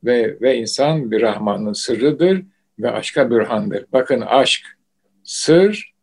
Ve, 0.03 0.41
ve 0.41 0.57
insan 0.57 1.11
bir 1.11 1.21
Rahman'ın 1.21 1.73
sırrıdır 1.73 2.43
ve 2.79 2.91
aşka 2.91 3.31
bürhandır. 3.31 3.85
Bakın 3.93 4.21
aşk, 4.21 4.61
sır 5.23 5.93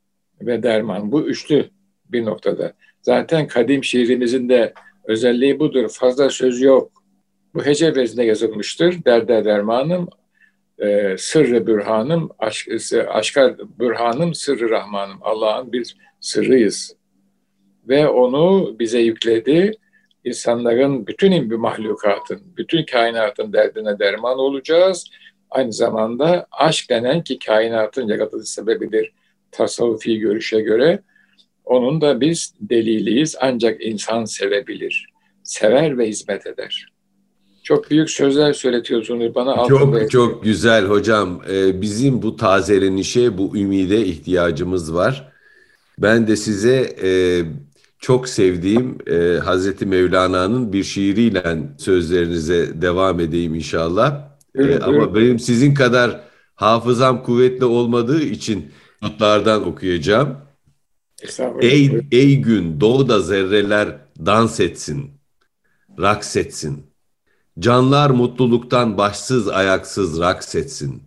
ve 0.40 0.62
derman 0.62 1.12
bu 1.12 1.22
üçlü 1.22 1.70
bir 2.06 2.24
noktada. 2.24 2.72
Zaten 3.04 3.46
kadim 3.46 3.84
şiirimizin 3.84 4.48
de 4.48 4.72
özelliği 5.04 5.58
budur. 5.58 5.88
Fazla 5.88 6.30
söz 6.30 6.60
yok. 6.60 6.92
Bu 7.54 7.66
hece 7.66 7.94
vezne 7.94 8.24
yazılmıştır. 8.24 9.04
Derde 9.04 9.44
dermanım, 9.44 10.08
e, 10.78 11.16
sırrı 11.18 11.66
bürhanım, 11.66 12.30
aşk, 12.38 12.68
aşka 13.08 13.56
bürhanım, 13.78 14.34
sırrı 14.34 14.70
rahmanım. 14.70 15.18
Allah'ın 15.20 15.72
bir 15.72 15.96
sırrıyız. 16.20 16.96
Ve 17.88 18.08
onu 18.08 18.76
bize 18.78 18.98
yükledi. 18.98 19.72
İnsanların, 20.24 21.06
bütün 21.06 21.50
bir 21.50 21.56
mahlukatın, 21.56 22.40
bütün 22.56 22.84
kainatın 22.84 23.52
derdine 23.52 23.98
derman 23.98 24.38
olacağız. 24.38 25.04
Aynı 25.50 25.72
zamanda 25.72 26.46
aşk 26.50 26.90
denen 26.90 27.24
ki 27.24 27.38
kainatın 27.38 28.08
yaratılış 28.08 28.48
sebebidir 28.48 29.12
tasavvufi 29.50 30.18
görüşe 30.18 30.60
göre. 30.60 31.02
Onun 31.64 32.00
da 32.00 32.20
biz 32.20 32.54
deliliyiz 32.60 33.36
ancak 33.40 33.84
insan 33.84 34.24
sevebilir. 34.24 35.06
Sever 35.42 35.98
ve 35.98 36.08
hizmet 36.08 36.46
eder. 36.46 36.86
Çok 37.62 37.90
büyük 37.90 38.10
sözler 38.10 38.52
söyletiyorsunuz 38.52 39.34
bana. 39.34 39.66
Çok 39.68 39.94
Bey. 39.94 40.08
çok 40.08 40.44
güzel 40.44 40.86
hocam. 40.86 41.42
Ee, 41.50 41.82
bizim 41.82 42.22
bu 42.22 42.36
tazelenişe, 42.36 43.38
bu 43.38 43.56
ümide 43.56 44.06
ihtiyacımız 44.06 44.94
var. 44.94 45.32
Ben 45.98 46.28
de 46.28 46.36
size 46.36 46.96
e, 47.02 47.42
çok 47.98 48.28
sevdiğim 48.28 48.98
e, 49.06 49.38
Hazreti 49.38 49.86
Mevlana'nın 49.86 50.72
bir 50.72 50.84
şiiriyle 50.84 51.58
sözlerinize 51.78 52.82
devam 52.82 53.20
edeyim 53.20 53.54
inşallah. 53.54 54.28
Evet, 54.54 54.82
e, 54.82 54.84
ama 54.84 55.14
benim 55.14 55.38
sizin 55.38 55.74
kadar 55.74 56.20
hafızam 56.54 57.22
kuvvetli 57.22 57.64
olmadığı 57.64 58.22
için 58.22 58.66
notlardan 59.02 59.68
okuyacağım. 59.68 60.36
Ey, 61.60 62.00
ey 62.12 62.36
gün 62.36 62.80
doğuda 62.80 63.20
zerreler 63.20 63.98
dans 64.26 64.60
etsin, 64.60 65.10
raks 65.98 66.36
etsin. 66.36 66.86
Canlar 67.58 68.10
mutluluktan 68.10 68.98
başsız 68.98 69.48
ayaksız 69.48 70.20
raks 70.20 70.54
etsin. 70.54 71.02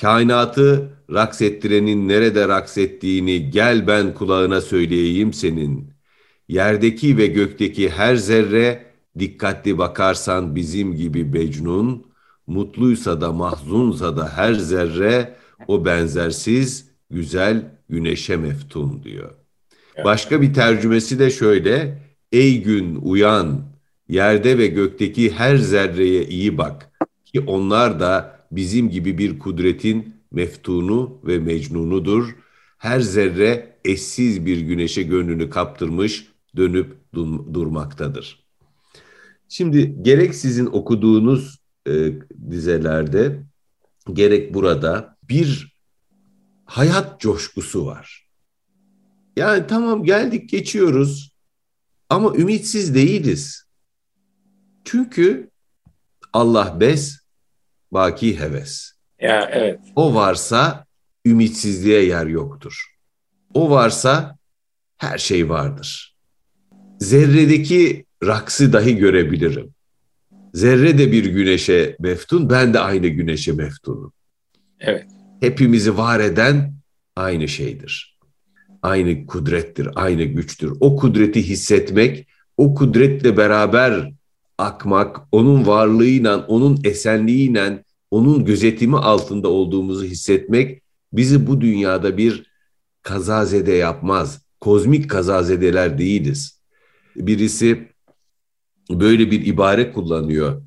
Kainatı 0.00 0.90
raks 1.10 1.42
ettirenin 1.42 2.08
nerede 2.08 2.48
raks 2.48 2.78
ettiğini 2.78 3.50
gel 3.50 3.86
ben 3.86 4.14
kulağına 4.14 4.60
söyleyeyim 4.60 5.32
senin. 5.32 5.90
Yerdeki 6.48 7.16
ve 7.16 7.26
gökteki 7.26 7.90
her 7.90 8.16
zerre 8.16 8.86
dikkatli 9.18 9.78
bakarsan 9.78 10.56
bizim 10.56 10.94
gibi 10.94 11.32
Becnun, 11.32 12.06
mutluysa 12.46 13.20
da 13.20 13.32
mahzunsa 13.32 14.16
da 14.16 14.28
her 14.28 14.54
zerre 14.54 15.36
o 15.66 15.84
benzersiz 15.84 16.90
güzel 17.10 17.78
güneşe 17.88 18.36
meftun 18.36 19.02
diyor. 19.02 19.37
Başka 20.04 20.42
bir 20.42 20.54
tercümesi 20.54 21.18
de 21.18 21.30
şöyle. 21.30 22.02
Ey 22.32 22.62
gün 22.62 22.98
uyan, 23.02 23.62
yerde 24.08 24.58
ve 24.58 24.66
gökteki 24.66 25.32
her 25.32 25.56
zerreye 25.56 26.24
iyi 26.24 26.58
bak 26.58 26.90
ki 27.24 27.40
onlar 27.40 28.00
da 28.00 28.38
bizim 28.52 28.90
gibi 28.90 29.18
bir 29.18 29.38
kudretin 29.38 30.14
meftunu 30.32 31.20
ve 31.24 31.38
mecnunudur. 31.38 32.36
Her 32.78 33.00
zerre 33.00 33.76
eşsiz 33.84 34.46
bir 34.46 34.60
güneşe 34.60 35.02
gönlünü 35.02 35.50
kaptırmış 35.50 36.26
dönüp 36.56 36.96
durmaktadır. 37.54 38.44
Şimdi 39.48 40.02
gerek 40.02 40.34
sizin 40.34 40.66
okuduğunuz 40.66 41.58
e, 41.88 42.12
dizelerde 42.50 43.42
gerek 44.12 44.54
burada 44.54 45.16
bir 45.22 45.76
hayat 46.64 47.20
coşkusu 47.20 47.86
var. 47.86 48.27
Yani 49.38 49.66
tamam 49.66 50.04
geldik 50.04 50.48
geçiyoruz 50.48 51.32
ama 52.08 52.36
ümitsiz 52.36 52.94
değiliz. 52.94 53.64
Çünkü 54.84 55.50
Allah 56.32 56.80
bes, 56.80 57.18
baki 57.92 58.40
heves. 58.40 58.92
Ya 59.20 59.50
evet. 59.52 59.80
O 59.96 60.14
varsa 60.14 60.86
ümitsizliğe 61.26 62.04
yer 62.04 62.26
yoktur. 62.26 62.94
O 63.54 63.70
varsa 63.70 64.38
her 64.96 65.18
şey 65.18 65.48
vardır. 65.48 66.16
Zerredeki 67.00 68.06
raksı 68.24 68.72
dahi 68.72 68.96
görebilirim. 68.96 69.74
Zerre 70.54 70.98
de 70.98 71.12
bir 71.12 71.24
güneşe 71.24 71.96
meftun, 72.00 72.50
ben 72.50 72.74
de 72.74 72.78
aynı 72.78 73.06
güneşe 73.06 73.52
meftunum. 73.52 74.12
Evet. 74.80 75.06
Hepimizi 75.40 75.98
var 75.98 76.20
eden 76.20 76.74
aynı 77.16 77.48
şeydir. 77.48 78.17
Aynı 78.82 79.26
kudrettir, 79.26 79.88
aynı 79.94 80.24
güçtür. 80.24 80.72
O 80.80 80.96
kudreti 80.96 81.48
hissetmek, 81.48 82.28
o 82.56 82.74
kudretle 82.74 83.36
beraber 83.36 84.12
akmak, 84.58 85.20
onun 85.32 85.66
varlığıyla, 85.66 86.46
onun 86.46 86.80
esenliğiyle, 86.84 87.84
onun 88.10 88.44
gözetimi 88.44 88.96
altında 88.96 89.48
olduğumuzu 89.48 90.04
hissetmek 90.04 90.82
bizi 91.12 91.46
bu 91.46 91.60
dünyada 91.60 92.16
bir 92.16 92.50
kazazede 93.02 93.72
yapmaz. 93.72 94.42
Kozmik 94.60 95.10
kazazedeler 95.10 95.98
değiliz. 95.98 96.60
Birisi 97.16 97.88
böyle 98.90 99.30
bir 99.30 99.46
ibare 99.46 99.92
kullanıyor. 99.92 100.62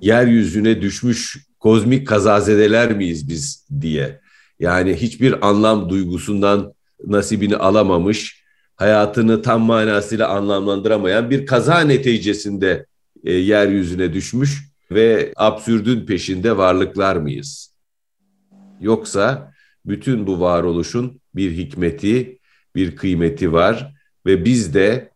Yeryüzüne 0.00 0.82
düşmüş 0.82 1.46
kozmik 1.58 2.06
kazazedeler 2.06 2.96
miyiz 2.96 3.28
biz 3.28 3.66
diye. 3.80 4.20
Yani 4.60 4.94
hiçbir 4.94 5.48
anlam 5.48 5.90
duygusundan 5.90 6.74
nasibini 7.06 7.56
alamamış, 7.56 8.44
hayatını 8.76 9.42
tam 9.42 9.62
manasıyla 9.62 10.28
anlamlandıramayan 10.28 11.30
bir 11.30 11.46
kaza 11.46 11.80
neticesinde 11.80 12.86
e, 13.24 13.32
yeryüzüne 13.32 14.12
düşmüş 14.12 14.72
ve 14.90 15.32
absürdün 15.36 16.06
peşinde 16.06 16.56
varlıklar 16.56 17.16
mıyız? 17.16 17.74
Yoksa 18.80 19.52
bütün 19.86 20.26
bu 20.26 20.40
varoluşun 20.40 21.20
bir 21.34 21.52
hikmeti, 21.56 22.38
bir 22.74 22.96
kıymeti 22.96 23.52
var 23.52 23.94
ve 24.26 24.44
biz 24.44 24.74
de 24.74 25.10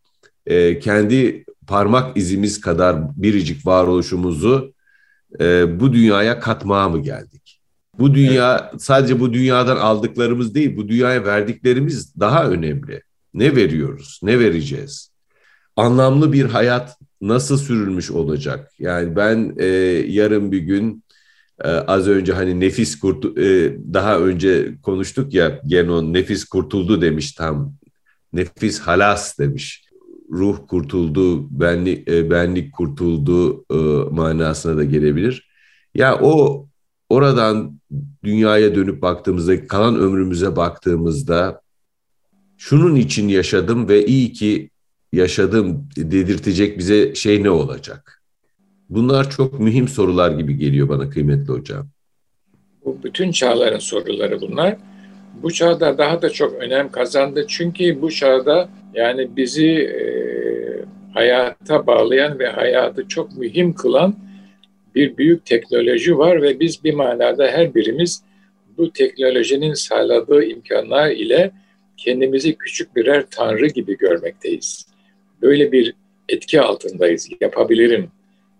e, 0.45 0.79
kendi 0.79 1.45
parmak 1.67 2.17
izimiz 2.17 2.61
kadar 2.61 3.21
biricik 3.23 3.65
varoluşumuzu 3.65 4.73
e, 5.39 5.79
bu 5.79 5.93
dünyaya 5.93 6.39
katmaya 6.39 6.89
mı 6.89 7.01
geldik? 7.01 7.46
Bu 7.99 8.13
dünya 8.13 8.71
sadece 8.79 9.19
bu 9.19 9.33
dünyadan 9.33 9.77
aldıklarımız 9.77 10.55
değil, 10.55 10.77
bu 10.77 10.89
dünyaya 10.89 11.25
verdiklerimiz 11.25 12.19
daha 12.19 12.49
önemli. 12.49 13.01
Ne 13.33 13.55
veriyoruz, 13.55 14.19
ne 14.23 14.39
vereceğiz? 14.39 15.11
Anlamlı 15.75 16.33
bir 16.33 16.45
hayat 16.45 16.97
nasıl 17.21 17.57
sürülmüş 17.57 18.11
olacak? 18.11 18.71
Yani 18.79 19.15
ben 19.15 19.55
e, 19.57 19.65
yarın 20.07 20.51
bir 20.51 20.59
gün 20.59 21.03
e, 21.63 21.69
az 21.69 22.07
önce 22.07 22.33
hani 22.33 22.59
nefis 22.59 22.99
kurtu 22.99 23.41
e, 23.41 23.77
daha 23.93 24.19
önce 24.19 24.75
konuştuk 24.83 25.33
ya 25.33 25.61
Genon 25.67 26.13
nefis 26.13 26.45
kurtuldu 26.45 27.01
demiş 27.01 27.31
tam. 27.31 27.73
Nefis 28.33 28.79
halas 28.79 29.39
demiş 29.39 29.87
ruh 30.31 30.67
kurtuldu, 30.67 31.47
benlik, 31.59 32.07
e, 32.07 32.29
benlik 32.29 32.73
kurtuldu 32.73 33.65
e, 33.71 33.75
manasına 34.11 34.77
da 34.77 34.83
gelebilir. 34.83 35.49
Ya 35.95 36.19
o 36.21 36.67
oradan 37.09 37.79
dünyaya 38.23 38.75
dönüp 38.75 39.01
baktığımızda, 39.01 39.67
kalan 39.67 39.95
ömrümüze 39.95 40.55
baktığımızda 40.55 41.61
şunun 42.57 42.95
için 42.95 43.27
yaşadım 43.27 43.89
ve 43.89 44.05
iyi 44.05 44.31
ki 44.31 44.69
yaşadım 45.13 45.89
dedirtecek 45.97 46.77
bize 46.77 47.15
şey 47.15 47.43
ne 47.43 47.49
olacak? 47.49 48.21
Bunlar 48.89 49.29
çok 49.29 49.59
mühim 49.59 49.87
sorular 49.87 50.31
gibi 50.31 50.57
geliyor 50.57 50.89
bana 50.89 51.09
kıymetli 51.09 51.53
hocam. 51.53 51.87
Bu 52.85 52.97
bütün 53.03 53.31
çağların 53.31 53.79
soruları 53.79 54.41
bunlar. 54.41 54.77
Bu 55.43 55.51
çağda 55.51 55.97
daha 55.97 56.21
da 56.21 56.29
çok 56.29 56.53
önem 56.53 56.91
kazandı. 56.91 57.45
Çünkü 57.47 58.01
bu 58.01 58.11
çağda 58.11 58.69
yani 58.93 59.37
bizi 59.37 59.67
e, 59.67 60.05
hayata 61.13 61.87
bağlayan 61.87 62.39
ve 62.39 62.47
hayatı 62.47 63.07
çok 63.07 63.37
mühim 63.37 63.73
kılan 63.73 64.15
bir 64.97 65.17
büyük 65.17 65.45
teknoloji 65.45 66.17
var 66.17 66.41
ve 66.41 66.59
biz 66.59 66.83
bir 66.83 66.93
manada 66.93 67.47
her 67.47 67.75
birimiz 67.75 68.23
bu 68.77 68.93
teknolojinin 68.93 69.73
sağladığı 69.73 70.43
imkanlar 70.43 71.11
ile 71.11 71.51
kendimizi 71.97 72.55
küçük 72.55 72.95
birer 72.95 73.25
tanrı 73.31 73.67
gibi 73.67 73.97
görmekteyiz. 73.97 74.87
Böyle 75.41 75.71
bir 75.71 75.93
etki 76.29 76.61
altındayız. 76.61 77.29
Yapabilirim, 77.41 78.07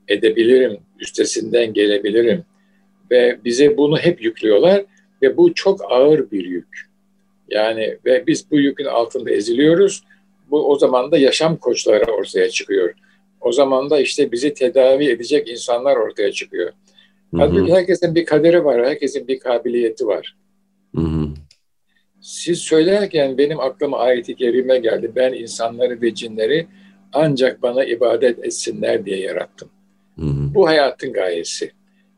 edebilirim, 0.07 0.77
üstesinden 0.99 1.73
gelebilirim 1.73 2.43
ve 3.11 3.39
bize 3.45 3.77
bunu 3.77 3.97
hep 3.97 4.21
yüklüyorlar 4.21 4.85
ve 5.21 5.37
bu 5.37 5.53
çok 5.53 5.91
ağır 5.91 6.31
bir 6.31 6.45
yük. 6.45 6.87
Yani 7.49 7.97
ve 8.05 8.27
biz 8.27 8.51
bu 8.51 8.59
yükün 8.59 8.85
altında 8.85 9.31
eziliyoruz. 9.31 10.03
Bu 10.49 10.71
o 10.71 10.77
zaman 10.77 11.11
da 11.11 11.17
yaşam 11.17 11.57
koçları 11.57 12.11
ortaya 12.11 12.49
çıkıyor. 12.49 12.93
O 13.41 13.51
zaman 13.51 13.89
da 13.89 13.99
işte 13.99 14.31
bizi 14.31 14.53
tedavi 14.53 15.09
edecek 15.09 15.49
insanlar 15.49 15.95
ortaya 15.95 16.31
çıkıyor. 16.31 16.71
Hı 17.31 17.37
hı. 17.37 17.41
Halbuki 17.41 17.73
herkesin 17.73 18.15
bir 18.15 18.25
kaderi 18.25 18.65
var, 18.65 18.85
herkesin 18.85 19.27
bir 19.27 19.39
kabiliyeti 19.39 20.07
var. 20.07 20.35
Hı 20.95 21.01
hı. 21.01 21.27
Siz 22.21 22.59
söylerken 22.59 23.37
benim 23.37 23.59
aklıma 23.59 23.97
ayet-i 23.99 24.35
kerime 24.35 24.77
geldi. 24.77 25.11
Ben 25.15 25.33
insanları 25.33 26.01
ve 26.01 26.15
cinleri 26.15 26.67
ancak 27.13 27.61
bana 27.61 27.83
ibadet 27.83 28.45
etsinler 28.45 29.05
diye 29.05 29.19
yarattım. 29.19 29.69
Hı 30.15 30.25
hı. 30.25 30.53
Bu 30.53 30.67
hayatın 30.67 31.13
gayesi. 31.13 31.71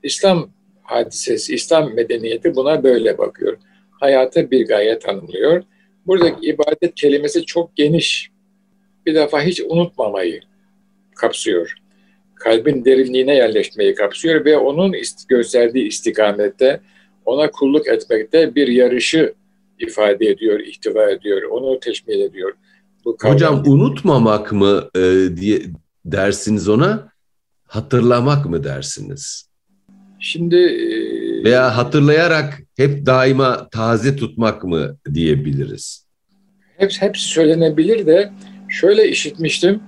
İslam 0.04 0.50
hadisesi, 0.82 1.56
İslam 1.56 1.94
medeniyeti 1.94 2.56
buna 2.56 2.84
böyle 2.84 3.18
bakıyor. 3.18 3.58
Hayata 3.92 4.52
bir 4.52 4.68
gaye 4.68 5.00
tanımlıyor. 5.00 5.64
Buradaki 6.08 6.48
ibadet 6.48 6.96
kelimesi 6.96 7.46
çok 7.46 7.76
geniş. 7.76 8.30
Bir 9.06 9.16
defa 9.16 9.42
hiç 9.42 9.62
unutmamayı 9.62 10.42
kapsıyor. 11.20 11.74
Kalbin 12.36 12.86
derinliğine 12.86 13.36
yerleşmeyi 13.36 13.96
kapsıyor 13.96 14.46
ve 14.46 14.58
onun 14.58 14.96
gösterdiği 15.28 15.88
istikamette 15.88 16.80
ona 17.26 17.52
kulluk 17.52 17.88
etmekte 17.88 18.56
bir 18.56 18.68
yarışı 18.68 19.34
ifade 19.80 20.26
ediyor, 20.26 20.60
ihtiva 20.60 21.10
ediyor, 21.10 21.42
onu 21.42 21.80
teşmil 21.80 22.20
ediyor. 22.20 22.54
Bu 23.06 23.18
Hocam 23.22 23.64
unutmamak 23.66 24.52
mı 24.52 24.90
e, 24.96 25.00
diye 25.38 25.62
dersiniz 26.06 26.70
ona, 26.70 27.10
hatırlamak 27.66 28.46
mı 28.46 28.64
dersiniz? 28.64 29.50
Şimdi 30.20 30.56
e, 30.56 31.44
veya 31.44 31.78
hatırlayarak 31.78 32.60
hep 32.78 33.06
daima 33.06 33.70
taze 33.70 34.16
tutmak 34.16 34.64
mı 34.64 34.98
diyebiliriz? 35.14 36.06
Hepsi, 36.78 37.02
hepsi 37.02 37.24
söylenebilir 37.24 38.06
de 38.06 38.32
şöyle 38.70 39.10
işitmiştim. 39.10 39.82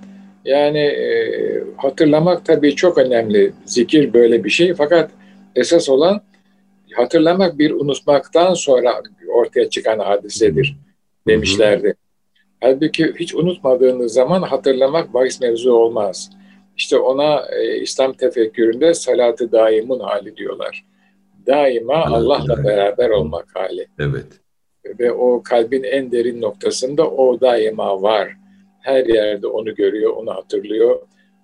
Yani 0.44 0.78
e, 0.78 1.64
hatırlamak 1.76 2.44
tabii 2.44 2.76
çok 2.76 2.98
önemli. 2.98 3.52
Zikir 3.64 4.12
böyle 4.12 4.44
bir 4.44 4.50
şey. 4.50 4.74
Fakat 4.74 5.10
esas 5.56 5.88
olan 5.88 6.22
hatırlamak 6.92 7.58
bir 7.58 7.70
unutmaktan 7.70 8.54
sonra 8.54 9.02
ortaya 9.28 9.70
çıkan 9.70 9.98
hadisedir 9.98 10.76
demişlerdi. 11.26 11.86
Hı 11.86 11.90
hı. 11.90 11.94
Halbuki 12.60 13.14
hiç 13.20 13.34
unutmadığınız 13.34 14.12
zaman 14.12 14.42
hatırlamak 14.42 15.14
bahis 15.14 15.40
mevzu 15.40 15.72
olmaz. 15.72 16.30
İşte 16.76 16.98
ona 16.98 17.46
e, 17.52 17.80
İslam 17.80 18.12
tefekküründe 18.12 18.94
salatı 18.94 19.52
daimun 19.52 20.00
hali 20.00 20.36
diyorlar. 20.36 20.84
Daima 21.46 21.94
evet, 21.94 22.06
Allah'la 22.06 22.54
evet. 22.54 22.64
beraber 22.64 23.10
olmak 23.10 23.46
hali. 23.54 23.86
Evet. 23.98 24.26
Ve 24.98 25.12
o 25.12 25.42
kalbin 25.42 25.82
en 25.82 26.12
derin 26.12 26.40
noktasında 26.40 27.10
o 27.10 27.40
daima 27.40 28.02
var. 28.02 28.36
Her 28.82 29.06
yerde 29.06 29.46
onu 29.46 29.74
görüyor, 29.74 30.12
onu 30.16 30.34
hatırlıyor. 30.34 31.00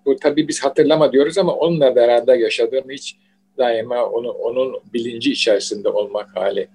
Bu 0.07 0.16
tabii 0.16 0.48
biz 0.48 0.64
hatırlama 0.64 1.12
diyoruz 1.12 1.38
ama 1.38 1.55
onunla 1.55 1.96
beraber 1.96 2.38
yaşadığım 2.38 2.90
hiç 2.90 3.16
daima 3.59 4.07
onu, 4.07 4.31
onun 4.31 4.77
bilinci 4.94 5.33
içerisinde 5.33 5.88
olmak 5.88 6.37
hali. 6.37 6.68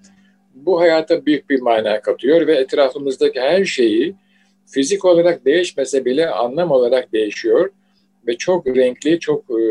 Bu 0.53 0.79
hayata 0.79 1.25
büyük 1.25 1.49
bir 1.49 1.61
mana 1.61 2.01
katıyor 2.01 2.47
ve 2.47 2.55
etrafımızdaki 2.55 3.39
her 3.39 3.65
şeyi 3.65 4.15
fizik 4.65 5.05
olarak 5.05 5.45
değişmese 5.45 6.05
bile 6.05 6.29
anlam 6.29 6.71
olarak 6.71 7.13
değişiyor 7.13 7.69
ve 8.27 8.37
çok 8.37 8.67
renkli, 8.67 9.19
çok 9.19 9.43
e, 9.51 9.63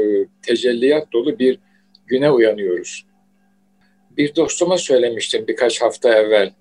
tecelliyat 0.42 1.12
dolu 1.12 1.38
bir 1.38 1.58
güne 2.06 2.30
uyanıyoruz. 2.30 3.06
Bir 4.10 4.36
dostuma 4.36 4.78
söylemiştim 4.78 5.44
birkaç 5.48 5.82
hafta 5.82 6.14
evvel. 6.14 6.52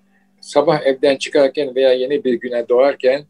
Sabah 0.42 0.82
evden 0.86 1.18
çıkarken 1.18 1.76
veya 1.76 1.94
yeni 1.94 2.24
bir 2.24 2.34
güne 2.34 2.70
doğarken 2.70 3.26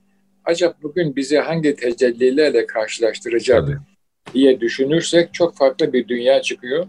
acaba 0.45 0.73
bugün 0.83 1.15
bizi 1.15 1.37
hangi 1.37 1.75
tecellilerle 1.75 2.65
karşılaştıracak 2.65 3.67
Tabii. 3.67 3.77
diye 4.33 4.59
düşünürsek 4.59 5.33
çok 5.33 5.57
farklı 5.57 5.93
bir 5.93 6.07
dünya 6.07 6.41
çıkıyor 6.41 6.87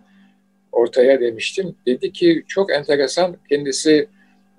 ortaya 0.72 1.20
demiştim. 1.20 1.74
Dedi 1.86 2.12
ki 2.12 2.44
çok 2.48 2.72
enteresan 2.72 3.36
kendisi 3.48 4.08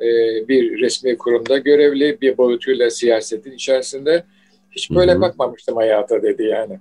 e, 0.02 0.08
bir 0.48 0.80
resmi 0.80 1.18
kurumda 1.18 1.58
görevli 1.58 2.22
bir 2.22 2.38
boyutuyla 2.38 2.90
siyasetin 2.90 3.52
içerisinde 3.52 4.24
hiç 4.72 4.92
böyle 4.92 5.12
Hı-hı. 5.12 5.22
bakmamıştım 5.22 5.76
hayata 5.76 6.24
dedi 6.24 6.44
yani. 6.44 6.80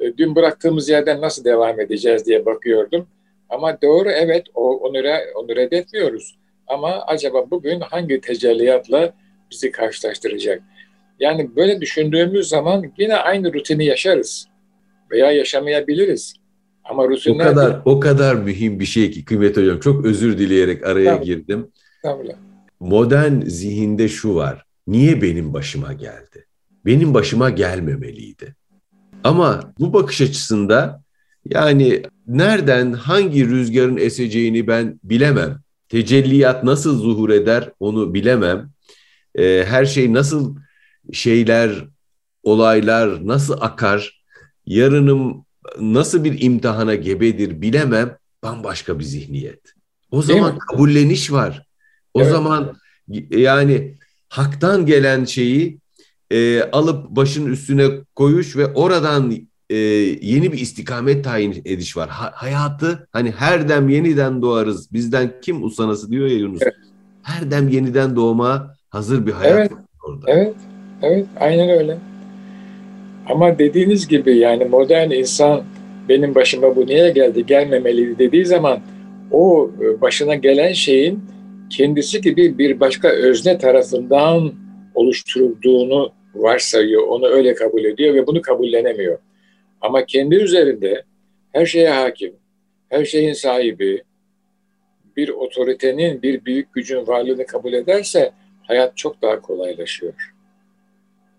E, 0.00 0.16
dün 0.16 0.34
bıraktığımız 0.34 0.88
yerden 0.88 1.20
nasıl 1.20 1.44
devam 1.44 1.80
edeceğiz 1.80 2.26
diye 2.26 2.46
bakıyordum. 2.46 3.06
Ama 3.48 3.82
doğru 3.82 4.10
evet 4.10 4.46
o, 4.54 4.78
onu, 4.78 4.98
onu 5.34 5.56
reddetmiyoruz. 5.56 6.38
Ama 6.66 7.04
acaba 7.06 7.50
bugün 7.50 7.80
hangi 7.80 8.20
tecelliyatla 8.20 9.14
bizi 9.50 9.70
karşılaştıracak? 9.70 10.62
Yani 11.22 11.56
böyle 11.56 11.80
düşündüğümüz 11.80 12.48
zaman 12.48 12.92
yine 12.98 13.16
aynı 13.16 13.52
rutini 13.52 13.84
yaşarız 13.84 14.48
veya 15.10 15.32
yaşamayabiliriz. 15.32 16.34
Ama 16.84 17.08
rutinler... 17.08 17.46
O 17.46 17.54
kadar, 17.54 17.82
o 17.84 18.00
kadar 18.00 18.34
mühim 18.34 18.80
bir 18.80 18.84
şey 18.84 19.10
ki 19.10 19.24
kıymet 19.24 19.56
hocam. 19.56 19.80
Çok 19.80 20.04
özür 20.04 20.38
dileyerek 20.38 20.86
araya 20.86 21.16
Tabii. 21.16 21.26
girdim. 21.26 21.68
Tabii. 22.02 22.36
Modern 22.80 23.40
zihinde 23.40 24.08
şu 24.08 24.34
var. 24.34 24.64
Niye 24.86 25.22
benim 25.22 25.54
başıma 25.54 25.92
geldi? 25.92 26.46
Benim 26.86 27.14
başıma 27.14 27.50
gelmemeliydi. 27.50 28.54
Ama 29.24 29.72
bu 29.78 29.92
bakış 29.92 30.20
açısında 30.20 31.02
yani 31.44 32.02
nereden 32.26 32.92
hangi 32.92 33.48
rüzgarın 33.48 33.96
eseceğini 33.96 34.66
ben 34.66 35.00
bilemem. 35.04 35.60
Tecelliyat 35.88 36.64
nasıl 36.64 36.98
zuhur 36.98 37.30
eder 37.30 37.70
onu 37.80 38.14
bilemem. 38.14 38.70
Ee, 39.34 39.64
her 39.68 39.84
şey 39.84 40.12
nasıl 40.12 40.56
şeyler, 41.12 41.88
olaylar 42.42 43.26
nasıl 43.26 43.56
akar, 43.60 44.22
yarınım 44.66 45.44
nasıl 45.80 46.24
bir 46.24 46.40
imtihana 46.40 46.94
gebedir 46.94 47.62
bilemem. 47.62 48.16
Bambaşka 48.42 48.98
bir 48.98 49.04
zihniyet. 49.04 49.60
O 50.10 50.22
zaman 50.22 50.58
kabulleniş 50.58 51.32
var. 51.32 51.66
O 52.14 52.20
evet. 52.22 52.32
zaman 52.32 52.76
yani 53.30 53.96
haktan 54.28 54.86
gelen 54.86 55.24
şeyi 55.24 55.78
e, 56.30 56.62
alıp 56.62 57.10
başın 57.10 57.46
üstüne 57.46 57.88
koyuş 58.14 58.56
ve 58.56 58.66
oradan 58.66 59.32
e, 59.70 59.76
yeni 60.22 60.52
bir 60.52 60.58
istikamet 60.58 61.24
tayin 61.24 61.62
ediş 61.64 61.96
var. 61.96 62.08
Ha, 62.08 62.32
hayatı 62.34 63.08
hani 63.12 63.30
her 63.30 63.68
dem 63.68 63.88
yeniden 63.88 64.42
doğarız. 64.42 64.92
Bizden 64.92 65.40
kim 65.42 65.64
usanası 65.64 66.10
diyor 66.10 66.26
ya 66.26 66.36
Yunus. 66.36 66.62
Evet. 66.62 66.74
Her 67.22 67.50
dem 67.50 67.68
yeniden 67.68 68.16
doğma 68.16 68.76
hazır 68.90 69.26
bir 69.26 69.32
hayat 69.32 69.58
evet. 69.58 69.72
orada. 70.02 70.26
Evet. 70.30 70.56
Evet. 71.02 71.26
Aynen 71.40 71.68
öyle. 71.68 71.96
Ama 73.28 73.58
dediğiniz 73.58 74.08
gibi 74.08 74.36
yani 74.36 74.64
modern 74.64 75.10
insan 75.10 75.64
benim 76.08 76.34
başıma 76.34 76.76
bu 76.76 76.86
niye 76.86 77.10
geldi 77.10 77.46
gelmemeliydi 77.46 78.18
dediği 78.18 78.46
zaman 78.46 78.80
o 79.30 79.70
e, 79.80 80.00
başına 80.00 80.34
gelen 80.34 80.72
şeyin 80.72 81.20
kendisi 81.70 82.20
gibi 82.20 82.58
bir 82.58 82.80
başka 82.80 83.08
özne 83.08 83.58
tarafından 83.58 84.52
oluşturulduğunu 84.94 86.12
varsayıyor, 86.34 87.06
onu 87.06 87.26
öyle 87.26 87.54
kabul 87.54 87.84
ediyor 87.84 88.14
ve 88.14 88.26
bunu 88.26 88.42
kabullenemiyor. 88.42 89.18
Ama 89.80 90.06
kendi 90.06 90.34
üzerinde 90.34 91.02
her 91.52 91.66
şeye 91.66 91.90
hakim, 91.90 92.32
her 92.88 93.04
şeyin 93.04 93.32
sahibi, 93.32 94.02
bir 95.16 95.28
otoritenin, 95.28 96.22
bir 96.22 96.44
büyük 96.44 96.72
gücün 96.72 97.06
varlığını 97.06 97.46
kabul 97.46 97.72
ederse 97.72 98.32
hayat 98.62 98.96
çok 98.96 99.22
daha 99.22 99.40
kolaylaşıyor. 99.40 100.31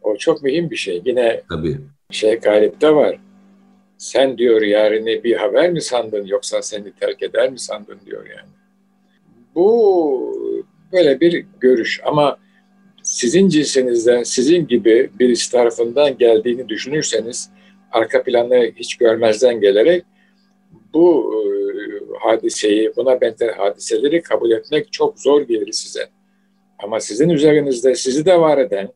O 0.04 0.18
çok 0.18 0.44
mühim 0.44 0.70
bir 0.70 0.76
şey. 0.76 1.02
Yine 1.06 1.42
Tabii. 1.50 1.78
şey 2.10 2.36
galipte 2.36 2.96
var. 2.96 3.20
Sen 3.98 4.38
diyor 4.38 4.62
yarını 4.62 5.24
bir 5.24 5.36
haber 5.36 5.72
mi 5.72 5.82
sandın 5.82 6.26
yoksa 6.26 6.62
seni 6.62 6.92
terk 6.92 7.24
eder 7.24 7.52
mi 7.52 7.60
sandın 7.60 8.00
diyor 8.06 8.26
yani. 8.26 8.50
Bu 9.56 10.64
böyle 10.92 11.20
bir 11.20 11.46
görüş 11.60 12.02
ama 12.06 12.38
sizin 13.04 13.50
cinsinizden, 13.50 14.24
sizin 14.24 14.68
gibi 14.68 15.10
birisi 15.20 15.52
tarafından 15.52 16.18
geldiğini 16.18 16.70
düşünürseniz 16.70 17.50
arka 17.92 18.24
planı 18.24 18.72
hiç 18.76 18.98
görmezden 18.98 19.62
gelerek 19.62 20.04
bu 20.94 21.34
e, 21.34 21.44
hadiseyi, 22.20 22.94
buna 22.96 23.22
benzer 23.22 23.50
hadiseleri 23.50 24.22
kabul 24.22 24.52
etmek 24.52 24.94
çok 24.94 25.20
zor 25.20 25.42
gelir 25.42 25.72
size. 25.72 26.10
Ama 26.80 27.00
sizin 27.00 27.30
üzerinizde 27.30 27.96
sizi 27.96 28.26
de 28.26 28.40
var 28.40 28.58
eden, 28.58 28.90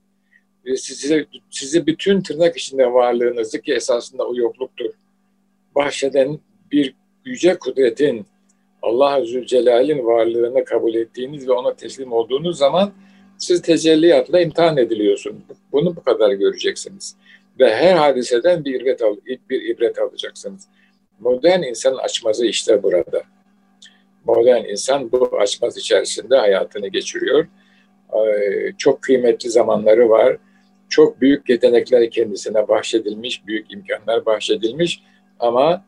sizi, 0.75 1.25
sizi 1.49 1.88
bütün 1.88 2.21
tırnak 2.21 2.58
içinde 2.58 2.93
varlığınızı 2.93 3.62
ki 3.62 3.73
esasında 3.73 4.27
o 4.27 4.36
yokluktur, 4.36 4.89
bahşeden 5.75 6.39
bir 6.71 6.93
yüce 7.25 7.58
kudretin, 7.58 8.25
Allah 8.82 9.25
Zülcelal'in 9.25 10.06
varlığını 10.06 10.65
kabul 10.65 10.95
ettiğiniz 10.95 11.47
ve 11.47 11.51
ona 11.51 11.73
teslim 11.73 12.12
olduğunuz 12.12 12.58
zaman 12.58 12.93
siz 13.38 13.62
tecelliyatla 13.62 14.41
imtihan 14.41 14.77
ediliyorsunuz. 14.77 15.43
Bunu 15.71 15.95
bu 15.95 16.03
kadar 16.03 16.32
göreceksiniz. 16.32 17.15
Ve 17.60 17.75
her 17.75 17.95
hadiseden 17.95 18.65
bir 18.65 18.82
ibret, 18.82 19.01
al, 19.01 19.15
bir 19.49 19.62
ibret 19.62 19.99
alacaksınız. 19.99 20.67
Modern 21.19 21.63
insanın 21.63 21.97
açmazı 21.97 22.45
işte 22.45 22.84
burada. 22.84 23.23
Modern 24.25 24.65
insan 24.65 25.12
bu 25.12 25.39
açmaz 25.39 25.77
içerisinde 25.77 26.38
hayatını 26.38 26.88
geçiriyor. 26.88 27.47
Çok 28.77 29.01
kıymetli 29.01 29.49
zamanları 29.49 30.10
var. 30.10 30.38
Çok 30.89 31.21
büyük 31.21 31.50
yetenekler 31.50 32.12
kendisine 32.12 32.67
bahşedilmiş, 32.67 33.47
büyük 33.47 33.73
imkanlar 33.73 34.26
bahşedilmiş 34.26 35.04
ama 35.39 35.86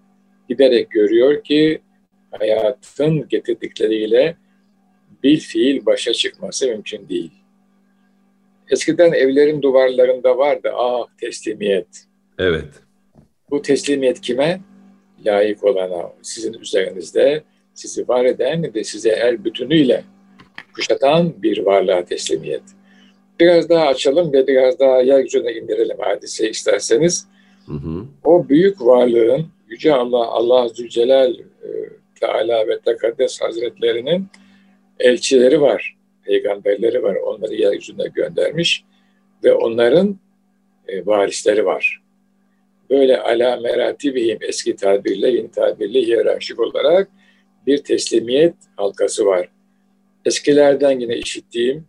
giderek 0.49 0.91
görüyor 0.91 1.43
ki 1.43 1.81
hayatın 2.31 3.27
getirdikleriyle 3.27 4.35
bir 5.23 5.37
fiil 5.37 5.85
başa 5.85 6.13
çıkması 6.13 6.67
mümkün 6.67 7.09
değil. 7.09 7.31
Eskiden 8.69 9.11
evlerin 9.11 9.61
duvarlarında 9.61 10.37
vardı 10.37 10.71
ah 10.75 11.07
teslimiyet. 11.21 11.87
Evet. 12.37 12.69
Bu 13.49 13.61
teslimiyet 13.61 14.21
kime? 14.21 14.61
Layık 15.25 15.63
olana, 15.63 16.13
sizin 16.21 16.53
üzerinizde 16.53 17.43
sizi 17.73 18.07
var 18.07 18.25
eden 18.25 18.73
ve 18.75 18.83
size 18.83 19.09
el 19.09 19.45
bütünüyle 19.45 20.03
kuşatan 20.73 21.43
bir 21.43 21.65
varlığa 21.65 22.05
teslimiyet. 22.05 22.63
Biraz 23.39 23.69
daha 23.69 23.87
açalım 23.87 24.33
ve 24.33 24.47
biraz 24.47 24.79
daha 24.79 25.01
yeryüzüne 25.01 25.53
indirelim 25.53 25.97
hadise 25.99 26.49
isterseniz. 26.49 27.27
Hı 27.65 27.73
hı. 27.73 28.05
O 28.23 28.49
büyük 28.49 28.81
varlığın 28.81 29.45
Yüce 29.69 29.93
Allah, 29.93 30.27
Allah 30.27 30.67
Zülcelal 30.69 31.33
e, 31.39 31.69
Teala 32.19 32.67
ve 32.67 32.79
Tekaddes 32.79 33.41
Hazretlerinin 33.41 34.27
elçileri 34.99 35.61
var, 35.61 35.97
peygamberleri 36.23 37.03
var. 37.03 37.15
Onları 37.15 37.55
yeryüzüne 37.55 38.07
göndermiş 38.15 38.83
ve 39.43 39.53
onların 39.53 40.19
e, 40.87 41.05
varisleri 41.05 41.65
var. 41.65 42.01
Böyle 42.89 43.21
ala 43.21 43.57
meratibihim 43.57 44.37
eski 44.41 44.75
tabirle, 44.75 45.29
yeni 45.29 45.51
tabirle 45.51 46.01
hiyerarşik 46.01 46.59
olarak 46.59 47.09
bir 47.67 47.77
teslimiyet 47.77 48.55
halkası 48.75 49.25
var. 49.25 49.49
Eskilerden 50.25 50.99
yine 50.99 51.17
işittiğim 51.17 51.85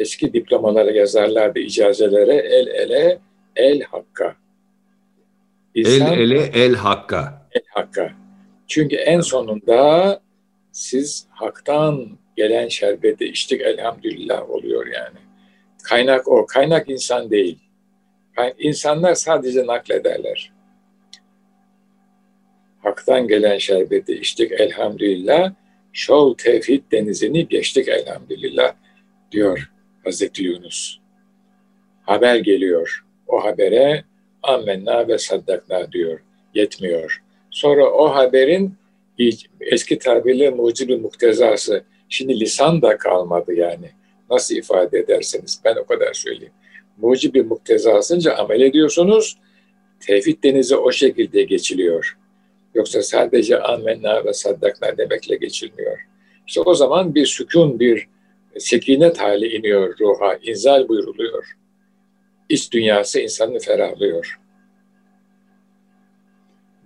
eski 0.00 0.32
diplomalara 0.32 0.90
yazarlardı 0.90 1.58
icazelere 1.58 2.34
el 2.34 2.66
ele 2.66 3.18
el 3.56 3.80
hakka. 3.82 4.36
İnsan, 5.74 6.12
el 6.12 6.30
ele 6.30 6.50
el 6.54 6.74
hakka. 6.74 7.48
El 7.52 7.62
hakka. 7.68 8.12
Çünkü 8.68 8.96
en 8.96 9.20
sonunda 9.20 10.20
siz 10.72 11.26
haktan 11.30 12.18
gelen 12.36 12.68
şerbeti 12.68 13.24
içtik 13.24 13.60
elhamdülillah 13.60 14.50
oluyor 14.50 14.86
yani. 14.86 15.18
Kaynak 15.82 16.28
o. 16.28 16.46
Kaynak 16.46 16.90
insan 16.90 17.30
değil. 17.30 17.58
İnsanlar 18.58 19.14
sadece 19.14 19.66
naklederler. 19.66 20.52
Haktan 22.82 23.28
gelen 23.28 23.58
şerbeti 23.58 24.14
içtik 24.14 24.52
elhamdülillah. 24.52 25.52
Şol 25.92 26.36
tevhid 26.36 26.82
denizini 26.92 27.48
geçtik 27.48 27.88
elhamdülillah 27.88 28.74
diyor 29.32 29.70
Hazreti 30.04 30.42
Yunus. 30.42 30.98
Haber 32.02 32.36
geliyor. 32.36 33.04
O 33.26 33.44
habere 33.44 34.04
ammenna 34.42 35.08
ve 35.08 35.18
saddakna 35.18 35.92
diyor. 35.92 36.20
Yetmiyor. 36.54 37.22
Sonra 37.50 37.90
o 37.90 38.14
haberin 38.14 38.74
eski 39.60 39.98
tabirle 39.98 40.50
mucibi 40.50 40.96
muktezası. 40.96 41.84
Şimdi 42.08 42.40
lisan 42.40 42.82
da 42.82 42.98
kalmadı 42.98 43.54
yani. 43.54 43.90
Nasıl 44.30 44.54
ifade 44.54 44.98
ederseniz 44.98 45.60
ben 45.64 45.76
o 45.76 45.84
kadar 45.84 46.12
söyleyeyim. 46.12 46.52
Mucibi 46.96 47.42
muktezasınca 47.42 48.34
amel 48.34 48.60
ediyorsunuz. 48.60 49.38
Tevhid 50.00 50.42
denizi 50.44 50.76
o 50.76 50.92
şekilde 50.92 51.42
geçiliyor. 51.42 52.18
Yoksa 52.74 53.02
sadece 53.02 53.60
ammenna 53.60 54.24
ve 54.24 54.32
saddakna 54.32 54.98
demekle 54.98 55.36
geçilmiyor. 55.36 55.98
İşte 56.46 56.60
o 56.60 56.74
zaman 56.74 57.14
bir 57.14 57.26
sükun, 57.26 57.80
bir 57.80 58.08
sekinet 58.58 59.20
hali 59.20 59.56
iniyor 59.56 59.98
ruha, 60.00 60.34
inzal 60.42 60.88
buyruluyor. 60.88 61.56
İç 62.48 62.72
dünyası 62.72 63.20
insanı 63.20 63.58
ferahlıyor. 63.58 64.40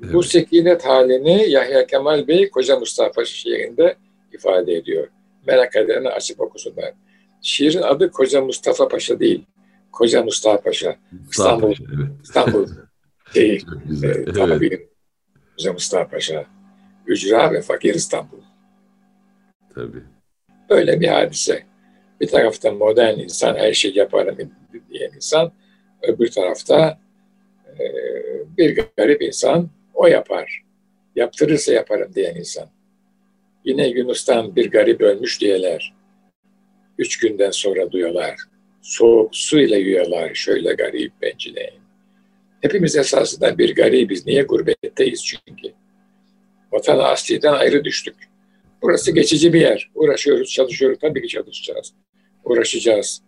Evet. 0.03 0.15
Bu 0.15 0.23
sekinet 0.23 0.85
halini 0.85 1.51
Yahya 1.51 1.87
Kemal 1.87 2.29
Bey 2.29 2.51
Koca 2.51 2.79
Mustafa 2.79 3.25
şiirinde 3.25 3.97
ifade 4.33 4.75
ediyor. 4.75 5.09
Merak 5.47 5.77
edenler 5.77 6.11
açıp 6.11 6.41
okusunlar. 6.41 6.93
Şiirin 7.43 7.83
adı 7.83 8.11
Koca 8.11 8.41
Mustafa 8.41 8.89
Paşa 8.89 9.21
değil. 9.21 9.45
Koca 9.93 10.23
Mustafa 10.23 10.61
Paşa. 10.61 10.97
İstanbul. 11.31 11.69
Paşa, 11.69 11.85
evet. 11.95 12.11
İstanbul 12.23 12.67
değil. 13.35 13.67
E, 14.05 14.09
evet. 14.41 14.89
Koca 15.57 15.73
Mustafa 15.73 16.09
Paşa. 16.09 16.47
Ücra 17.07 17.53
ve 17.53 17.63
fakir 17.63 17.95
İstanbul. 17.95 18.41
Tabii. 19.75 20.14
Böyle 20.75 21.01
bir 21.01 21.09
hadise. 21.09 21.63
Bir 22.21 22.27
tarafta 22.27 22.73
modern 22.73 23.19
insan 23.19 23.55
her 23.55 23.73
şeyi 23.73 23.99
yaparım 23.99 24.37
diyen 24.91 25.11
insan, 25.17 25.53
öbür 26.03 26.31
tarafta 26.31 26.99
bir 28.59 28.85
garip 28.97 29.23
insan 29.23 29.71
o 29.95 30.07
yapar. 30.07 30.63
Yaptırırsa 31.17 31.73
yaparım 31.73 32.15
diyen 32.15 32.35
insan. 32.35 32.69
Yine 33.65 33.87
Yunus'tan 33.87 34.57
bir 34.57 34.71
garip 34.71 35.01
ölmüş 35.01 35.41
diyeler. 35.41 35.95
Üç 36.99 37.19
günden 37.19 37.51
sonra 37.51 37.93
duyuyorlar. 37.93 38.37
Soğuk 38.83 39.37
su 39.37 39.59
ile 39.59 39.79
yiyorlar 39.79 40.35
şöyle 40.35 40.75
garip 40.75 41.13
bencileyin. 41.23 41.81
Hepimiz 42.61 42.97
esasında 42.97 43.59
bir 43.59 43.75
garibiz. 43.75 44.27
Niye 44.27 44.43
gurbetteyiz 44.43 45.25
çünkü? 45.25 45.73
Vatan 46.73 46.99
asliden 46.99 47.53
ayrı 47.53 47.85
düştük. 47.85 48.34
Burası 48.85 49.13
geçici 49.13 49.53
bir 49.53 49.61
yer. 49.61 49.91
Uğraşıyoruz, 49.95 50.51
çalışıyoruz. 50.51 50.99
Tabii 51.01 51.23
ki 51.23 51.29
çalışacağız. 51.29 51.95
Uğraşacağız. 52.45 53.23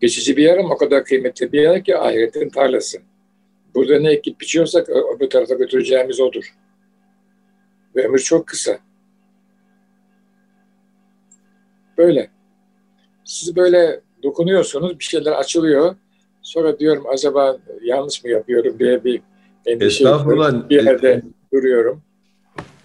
Geçici 0.00 0.36
bir 0.36 0.42
yer 0.42 0.58
ama 0.58 0.74
o 0.74 0.76
kadar 0.76 1.04
kıymetli 1.04 1.52
bir 1.52 1.60
yer 1.60 1.84
ki 1.84 1.96
ahiretin 1.96 2.48
tarlası. 2.48 2.98
Burada 3.74 4.00
ne 4.00 4.10
ekip 4.10 4.40
biçiyorsak 4.40 4.88
bu 5.20 5.28
tarafa 5.28 5.54
götüreceğimiz 5.54 6.20
odur. 6.20 6.54
Ve 7.96 8.06
ömür 8.06 8.18
çok 8.18 8.46
kısa. 8.46 8.78
Böyle. 11.98 12.30
Siz 13.24 13.56
böyle 13.56 14.00
dokunuyorsunuz, 14.22 14.98
bir 14.98 15.04
şeyler 15.04 15.32
açılıyor. 15.32 15.96
Sonra 16.42 16.78
diyorum 16.78 17.04
acaba 17.08 17.58
yanlış 17.82 18.24
mı 18.24 18.30
yapıyorum 18.30 18.78
diye 18.78 19.04
bir 19.04 19.20
endişe 19.66 20.04
bir 20.70 20.84
yerde 20.84 21.22
duruyorum. 21.52 22.02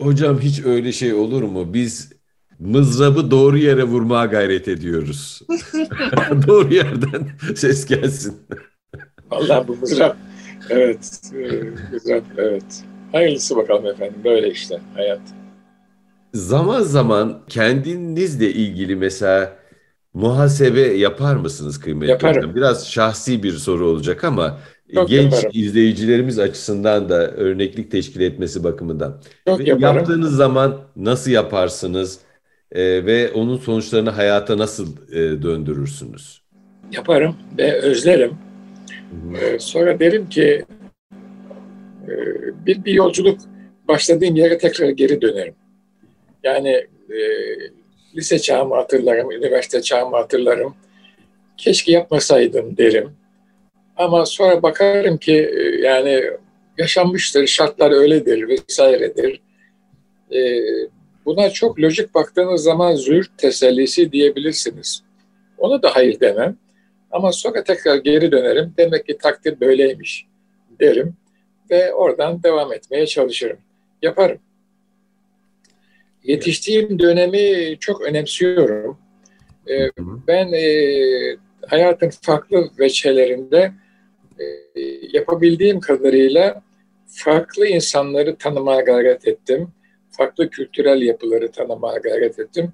Hocam 0.06 0.40
hiç 0.40 0.66
öyle 0.66 0.92
şey 0.92 1.14
olur 1.14 1.44
mu? 1.44 1.74
Biz 1.74 2.14
mızrabı 2.60 3.32
doğru 3.32 3.58
yere 3.58 3.84
vurmaya 3.84 4.26
gayret 4.26 4.68
ediyoruz. 4.68 5.42
doğru 6.48 6.74
yerden 6.74 7.30
ses 7.56 7.86
gelsin. 7.86 8.38
Allah 9.32 9.68
bu 9.68 9.76
mızrap. 9.76 10.18
Evet. 10.70 11.22
E, 11.34 11.64
mızrap, 11.94 12.24
evet. 12.38 12.84
Hayırlısı 13.12 13.56
bakalım 13.56 13.86
efendim. 13.86 14.22
Böyle 14.24 14.52
işte 14.52 14.82
hayat. 14.96 15.22
Zaman 16.34 16.82
zaman 16.82 17.42
kendinizle 17.50 18.54
ilgili 18.54 18.96
mesela 18.96 19.56
muhasebe 20.14 20.82
yapar 20.82 21.36
mısınız 21.36 21.80
kıymetli 21.80 22.10
Yaparım. 22.12 22.38
hocam? 22.38 22.56
Biraz 22.56 22.88
şahsi 22.92 23.44
bir 23.44 23.52
soru 23.54 23.86
olacak 23.88 24.24
ama 24.24 24.60
Çok 24.94 25.10
genç 25.10 25.34
yaparım. 25.34 25.52
izleyicilerimiz 25.54 26.40
açısından 26.40 27.10
da 27.10 27.32
örneklik 27.32 27.92
teşkil 27.92 28.22
etmesi 28.22 28.64
bakımından. 28.64 29.22
Çok 29.48 29.60
ve 29.60 29.64
yaparım. 29.64 29.98
Yaptığınız 29.98 30.36
zaman 30.36 30.82
nasıl 30.96 31.32
yaparsınız 31.32 32.20
e, 32.72 33.06
ve 33.06 33.32
onun 33.32 33.58
sonuçlarını 33.58 34.10
hayata 34.10 34.58
nasıl 34.58 34.88
e, 35.12 35.42
döndürürsünüz? 35.44 36.42
Yaparım 36.92 37.36
ve 37.58 37.82
özlerim. 37.82 38.38
Ee, 39.42 39.60
sonra 39.60 40.00
derim 40.00 40.30
ki 40.30 40.66
e, 42.08 42.14
bir, 42.66 42.86
bir 42.86 42.94
yolculuk 42.94 43.40
başladığım 43.88 44.36
yere 44.36 44.58
tekrar 44.58 44.90
geri 44.90 45.22
dönerim. 45.22 45.56
Yani 46.44 46.70
e, 47.10 47.18
lise 48.16 48.40
çağımı 48.40 48.76
hatırlarım, 48.76 49.32
üniversite 49.32 49.82
çağımı 49.82 50.16
hatırlarım. 50.16 50.76
Keşke 51.58 51.92
yapmasaydım 51.92 52.78
derim. 52.78 53.12
Ama 53.98 54.26
sonra 54.26 54.64
bakarım 54.64 55.18
ki 55.18 55.52
e, 55.58 55.62
yani 55.88 56.24
yaşanmıştır, 56.78 57.48
şartlar 57.48 57.92
öyledir 57.92 58.48
vesairedir. 58.48 59.42
E, 60.36 60.40
buna 61.26 61.50
çok 61.50 61.80
lojik 61.80 62.16
baktığınız 62.16 62.64
zaman 62.64 62.96
zühd 62.96 63.28
tesellisi 63.38 64.12
diyebilirsiniz. 64.12 65.04
Onu 65.58 65.84
da 65.84 65.96
hayır 65.96 66.20
demem. 66.20 66.58
Ama 67.12 67.32
sonra 67.32 67.64
tekrar 67.64 67.96
geri 67.96 68.32
dönerim. 68.32 68.74
Demek 68.78 69.08
ki 69.08 69.18
takdir 69.18 69.60
böyleymiş 69.60 70.26
derim. 70.80 71.16
Ve 71.72 71.94
oradan 71.94 72.44
devam 72.44 72.74
etmeye 72.74 73.08
çalışırım. 73.08 73.58
Yaparım. 74.02 74.40
Yetiştiğim 76.24 77.00
dönemi 77.00 77.78
çok 77.80 78.02
önemsiyorum. 78.02 78.98
Ee, 79.70 79.90
ben 80.28 80.54
e, 80.54 80.66
hayatın 81.68 82.10
farklı 82.22 82.70
veçelerinde 82.80 83.72
yapabildiğim 85.14 85.80
kadarıyla 85.80 86.62
farklı 87.08 87.68
insanları 87.68 88.36
tanımaya 88.36 88.82
gayret 88.82 89.28
ettim. 89.28 89.68
Farklı 90.12 90.50
kültürel 90.50 91.02
yapıları 91.02 91.52
tanımaya 91.52 91.98
gayret 91.98 92.40
ettim. 92.40 92.72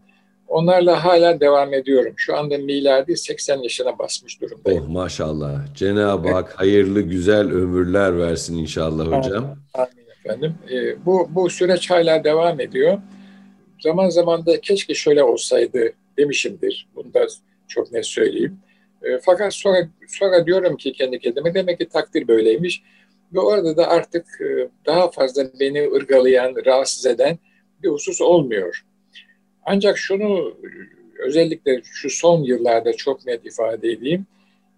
Onlarla 0.47 1.05
hala 1.05 1.39
devam 1.39 1.73
ediyorum. 1.73 2.13
Şu 2.17 2.37
anda 2.37 2.57
miladi 2.57 3.17
80 3.17 3.57
yaşına 3.57 3.99
basmış 3.99 4.41
durumdayım. 4.41 4.83
Oh 4.83 4.89
maşallah. 4.89 5.75
Cenab-ı 5.75 6.31
Hak 6.31 6.59
hayırlı 6.59 7.01
güzel 7.01 7.51
ömürler 7.51 8.19
versin 8.19 8.57
inşallah 8.57 9.05
hocam. 9.05 9.57
Amin, 9.73 10.05
efendim. 10.19 10.55
Ee, 10.71 11.05
bu, 11.05 11.27
bu 11.29 11.49
süreç 11.49 11.89
hala 11.89 12.23
devam 12.23 12.59
ediyor 12.59 12.97
zaman 13.79 14.09
zaman 14.09 14.45
da 14.45 14.61
keşke 14.61 14.93
şöyle 14.93 15.23
olsaydı 15.23 15.93
demişimdir. 16.17 16.87
Bunu 16.95 17.13
da 17.13 17.27
çok 17.67 17.91
net 17.91 18.05
söyleyeyim. 18.05 18.59
E, 19.03 19.19
fakat 19.21 19.53
sonra, 19.53 19.89
sonra 20.07 20.45
diyorum 20.45 20.77
ki 20.77 20.93
kendi 20.93 21.19
kendime 21.19 21.53
demek 21.53 21.79
ki 21.79 21.89
takdir 21.89 22.27
böyleymiş. 22.27 22.83
Ve 23.33 23.39
orada 23.39 23.77
da 23.77 23.87
artık 23.87 24.25
e, 24.41 24.69
daha 24.85 25.11
fazla 25.11 25.49
beni 25.59 25.91
ırgalayan, 25.91 26.55
rahatsız 26.65 27.05
eden 27.05 27.39
bir 27.83 27.89
husus 27.89 28.21
olmuyor. 28.21 28.85
Ancak 29.65 29.97
şunu 29.97 30.57
özellikle 31.19 31.81
şu 31.83 32.09
son 32.09 32.43
yıllarda 32.43 32.93
çok 32.93 33.25
net 33.25 33.45
ifade 33.45 33.89
edeyim. 33.89 34.25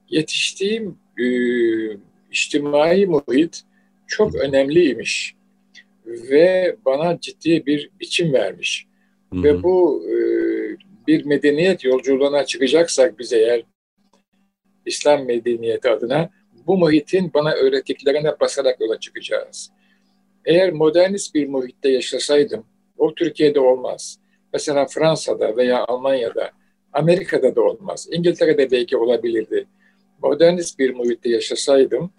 Yetiştiğim 0.09 0.97
e, 1.19 1.25
içtimai 2.31 3.05
muhit 3.05 3.61
çok 4.07 4.35
önemliymiş 4.35 5.35
ve 6.05 6.75
bana 6.85 7.19
ciddi 7.19 7.65
bir 7.65 7.89
biçim 7.99 8.33
vermiş. 8.33 8.85
Hı 9.33 9.43
Ve 9.43 9.63
bu 9.63 10.05
e, 10.09 10.15
bir 11.07 11.25
medeniyet 11.25 11.83
yolculuğuna 11.83 12.45
çıkacaksak 12.45 13.19
biz 13.19 13.33
eğer 13.33 13.63
İslam 14.85 15.25
medeniyeti 15.25 15.89
adına 15.89 16.29
bu 16.67 16.77
muhitin 16.77 17.31
bana 17.33 17.51
öğrettiklerine 17.51 18.39
basarak 18.39 18.81
yola 18.81 18.99
çıkacağız. 18.99 19.71
Eğer 20.45 20.73
modernist 20.73 21.35
bir 21.35 21.47
muhitte 21.47 21.89
yaşasaydım, 21.89 22.65
o 22.97 23.15
Türkiye'de 23.15 23.59
olmaz. 23.59 24.19
Mesela 24.53 24.85
Fransa'da 24.85 25.57
veya 25.57 25.85
Almanya'da, 25.85 26.51
Amerika'da 26.93 27.55
da 27.55 27.61
olmaz. 27.61 28.07
İngiltere'de 28.11 28.71
belki 28.71 28.97
olabilirdi. 28.97 29.67
Modernist 30.23 30.79
bir 30.79 30.93
muhitte 30.93 31.29
yaşasaydım, 31.29 32.11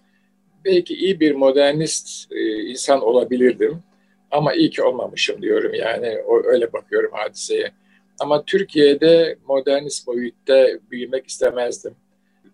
belki 0.65 0.93
iyi 0.93 1.19
bir 1.19 1.35
modernist 1.35 2.31
e, 2.31 2.61
insan 2.61 3.01
olabilirdim. 3.01 3.83
Ama 4.31 4.53
iyi 4.53 4.69
ki 4.69 4.83
olmamışım 4.83 5.41
diyorum 5.41 5.73
yani 5.73 6.17
öyle 6.43 6.73
bakıyorum 6.73 7.11
hadiseye. 7.13 7.71
Ama 8.19 8.45
Türkiye'de 8.45 9.35
modernist 9.47 10.07
boyutta 10.07 10.67
büyümek 10.91 11.27
istemezdim. 11.27 11.95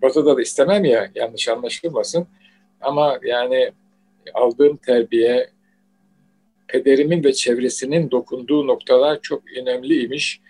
Batı'da 0.02 0.38
da 0.38 0.42
istemem 0.42 0.86
ya 0.86 1.12
yanlış 1.16 1.48
anlaşılmasın. 1.48 2.28
Ama 2.82 3.20
yani 3.24 3.72
aldığım 4.34 4.78
terbiye, 4.78 5.50
pederimin 6.68 7.24
ve 7.24 7.34
çevresinin 7.34 8.12
dokunduğu 8.12 8.68
noktalar 8.68 9.22
çok 9.22 9.44
önemliymiş. 9.58 10.42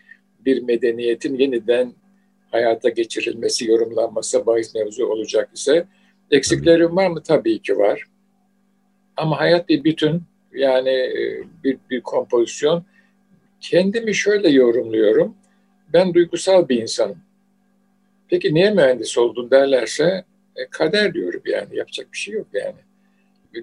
Bir 0.45 0.61
medeniyetin 0.61 1.37
yeniden 1.37 1.93
hayata 2.51 2.89
geçirilmesi, 2.89 3.67
yorumlanması 3.67 4.45
bahis 4.45 4.75
mevzu 4.75 5.05
olacak 5.05 5.49
ise. 5.53 5.87
Eksiklerim 6.31 6.95
var 6.95 7.07
mı? 7.07 7.23
Tabii 7.23 7.59
ki 7.59 7.77
var. 7.77 8.03
Ama 9.17 9.39
hayat 9.39 9.69
bir 9.69 9.83
bütün 9.83 10.21
yani 10.53 10.89
e, 10.89 11.43
bir, 11.63 11.77
bir 11.89 12.01
kompozisyon. 12.01 12.85
Kendimi 13.61 14.15
şöyle 14.15 14.49
yorumluyorum. 14.49 15.35
Ben 15.93 16.13
duygusal 16.13 16.69
bir 16.69 16.81
insanım. 16.81 17.17
Peki 18.29 18.53
niye 18.53 18.71
mühendis 18.71 19.17
oldun 19.17 19.51
derlerse 19.51 20.25
e, 20.55 20.67
kader 20.71 21.13
diyorum 21.13 21.41
yani 21.45 21.75
yapacak 21.75 22.07
bir 22.13 22.17
şey 22.17 22.33
yok 22.33 22.47
yani. 22.53 22.75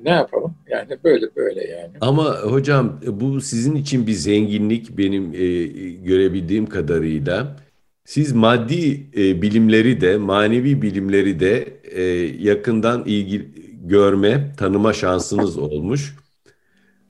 Ne 0.02 0.11
yapalım? 0.11 0.55
Yani 0.68 0.98
böyle 1.05 1.26
böyle 1.37 1.64
yani. 1.70 1.92
Ama 2.00 2.40
hocam 2.40 3.00
bu 3.07 3.40
sizin 3.40 3.74
için 3.74 4.07
bir 4.07 4.12
zenginlik 4.12 4.98
benim 4.98 5.35
e, 5.35 5.64
görebildiğim 5.92 6.66
kadarıyla. 6.66 7.57
Siz 8.05 8.33
maddi 8.33 9.07
e, 9.16 9.42
bilimleri 9.42 10.00
de 10.00 10.16
manevi 10.16 10.83
bilimleri 10.83 11.40
de 11.40 11.81
e, 11.85 12.02
yakından 12.44 13.05
ilgi 13.07 13.50
görme, 13.85 14.52
tanıma 14.59 14.92
şansınız 14.92 15.59
olmuş. 15.59 16.16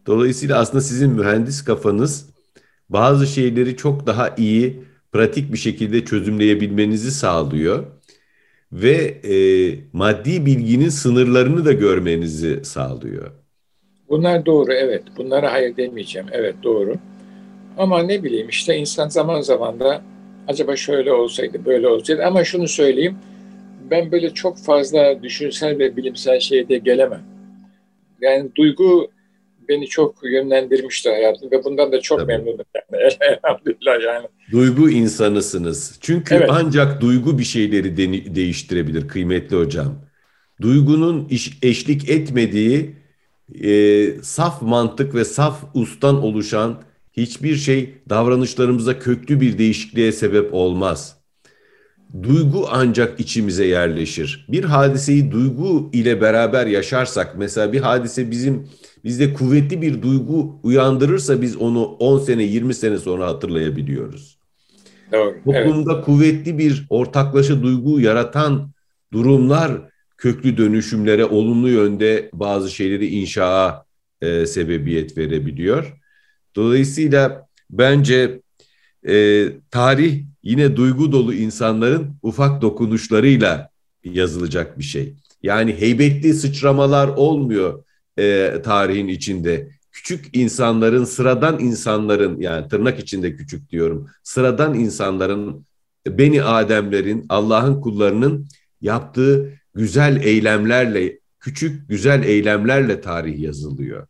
Dolayısıyla 0.07 0.59
aslında 0.59 0.81
sizin 0.81 1.11
mühendis 1.11 1.65
kafanız 1.65 2.31
bazı 2.89 3.27
şeyleri 3.27 3.77
çok 3.77 4.07
daha 4.07 4.35
iyi, 4.37 4.83
pratik 5.17 5.53
bir 5.53 5.59
şekilde 5.59 6.05
çözümleyebilmenizi 6.05 7.11
sağlıyor. 7.11 7.85
Ve 8.73 8.95
e, 9.25 9.35
maddi 9.93 10.47
bilginin 10.47 10.89
sınırlarını 10.89 11.65
da 11.65 11.73
görmenizi 11.73 12.65
sağlıyor. 12.65 13.31
Bunlar 14.09 14.47
doğru 14.47 14.73
evet. 14.73 15.03
Bunlara 15.17 15.53
hayır 15.53 15.77
demeyeceğim. 15.77 16.29
Evet 16.33 16.55
doğru. 16.63 16.97
Ama 17.79 18.03
ne 18.03 18.23
bileyim 18.25 18.49
işte 18.49 18.77
insan 18.77 19.09
zaman 19.09 19.41
zaman 19.41 19.81
da 19.81 20.03
acaba 20.49 20.77
şöyle 20.77 21.13
olsaydı 21.13 21.65
böyle 21.65 21.89
olsaydı 21.89 22.25
ama 22.25 22.45
şunu 22.45 22.69
söyleyeyim 22.69 23.17
ben 23.91 24.13
böyle 24.13 24.31
çok 24.35 24.59
fazla 24.59 25.23
düşünsel 25.23 25.79
ve 25.79 25.97
bilimsel 25.97 26.41
şeyde 26.41 26.79
gelemem. 26.79 27.23
Yani 28.21 28.51
duygu 28.57 29.09
beni 29.69 29.87
çok 29.87 30.25
yönlendirmişti 30.25 31.11
hayatım 31.11 31.51
ve 31.51 31.65
bundan 31.65 31.93
da 31.93 32.01
çok 32.01 32.19
Tabii. 32.19 32.33
memnunum 32.33 32.65
yani. 32.75 33.13
Elhamdülillah 33.21 34.05
yani. 34.05 34.27
Duygu 34.53 34.91
insanısınız. 34.91 35.99
Çünkü 36.01 36.35
evet. 36.35 36.49
ancak 36.53 37.01
duygu 37.01 37.39
bir 37.39 37.45
şeyleri 37.45 37.97
de- 37.97 38.35
değiştirebilir 38.35 39.09
kıymetli 39.09 39.57
hocam. 39.57 40.07
duygunun 40.63 41.29
eşlik 41.63 42.11
etmediği 42.11 42.97
e, 43.65 44.07
saf 44.23 44.63
mantık 44.63 45.15
ve 45.15 45.25
saf 45.25 45.65
ustan 45.75 46.23
oluşan 46.23 46.83
hiçbir 47.13 47.57
şey 47.57 47.95
davranışlarımıza 48.09 48.99
köklü 48.99 49.41
bir 49.41 49.59
değişikliğe 49.59 50.13
sebep 50.13 50.55
olmaz. 50.55 51.17
Duygu 52.23 52.69
ancak 52.71 53.21
içimize 53.21 53.67
yerleşir. 53.67 54.47
Bir 54.49 54.65
hadiseyi 54.65 55.31
duygu 55.33 55.91
ile 55.93 56.21
beraber 56.21 56.67
yaşarsak, 56.67 57.39
mesela 57.39 57.73
bir 57.73 57.81
hadise 57.81 58.31
bizim 58.31 58.69
bizde 59.07 59.35
kuvvetli 59.35 59.83
bir 59.83 60.03
duygu 60.03 60.61
uyandırırsa 60.63 61.43
biz 61.43 61.57
onu 61.57 61.85
10 61.85 62.19
sene 62.19 62.43
20 62.43 62.75
sene 62.75 62.99
sonra 62.99 63.27
hatırlayabiliyoruz. 63.27 64.39
Doğru, 65.13 65.35
Toplumda 65.45 65.95
evet. 65.95 66.05
kuvvetli 66.05 66.59
bir 66.59 66.87
ortaklaşa 66.91 67.63
duygu 67.63 68.01
yaratan 68.01 68.71
durumlar 69.13 69.73
köklü 70.17 70.57
dönüşümlere 70.57 71.25
olumlu 71.25 71.69
yönde 71.69 72.31
bazı 72.33 72.71
şeyleri 72.71 73.07
inşaa 73.07 73.85
e, 74.23 74.47
sebebiyet 74.47 75.19
verebiliyor. 75.19 75.97
Dolayısıyla 76.57 77.47
bence 77.71 78.41
e, 79.09 79.47
tarih 79.71 80.25
yine 80.43 80.77
duygu 80.77 81.13
dolu 81.13 81.35
insanların 81.35 82.17
ufak 82.23 82.63
dokunuşlarıyla 82.63 83.71
yazılacak 84.05 84.79
bir 84.79 84.85
şey. 84.85 85.15
Yani 85.43 85.81
heybetli 85.81 86.35
sıçramalar 86.35 87.09
olmuyor 87.09 87.86
e, 88.19 88.55
tarihin 88.65 89.09
içinde. 89.09 89.71
Küçük 89.93 90.37
insanların, 90.37 91.05
sıradan 91.05 91.59
insanların 91.59 92.41
yani 92.41 92.69
tırnak 92.69 92.99
içinde 92.99 93.37
küçük 93.37 93.71
diyorum. 93.71 94.09
Sıradan 94.23 94.75
insanların, 94.75 95.67
beni 96.07 96.43
Ademlerin, 96.43 97.27
Allah'ın 97.29 97.81
kullarının 97.81 98.49
yaptığı 98.81 99.53
güzel 99.75 100.25
eylemlerle, 100.25 101.19
küçük 101.41 101.89
güzel 101.89 102.23
eylemlerle 102.23 103.01
tarih 103.01 103.39
yazılıyor. 103.39 104.07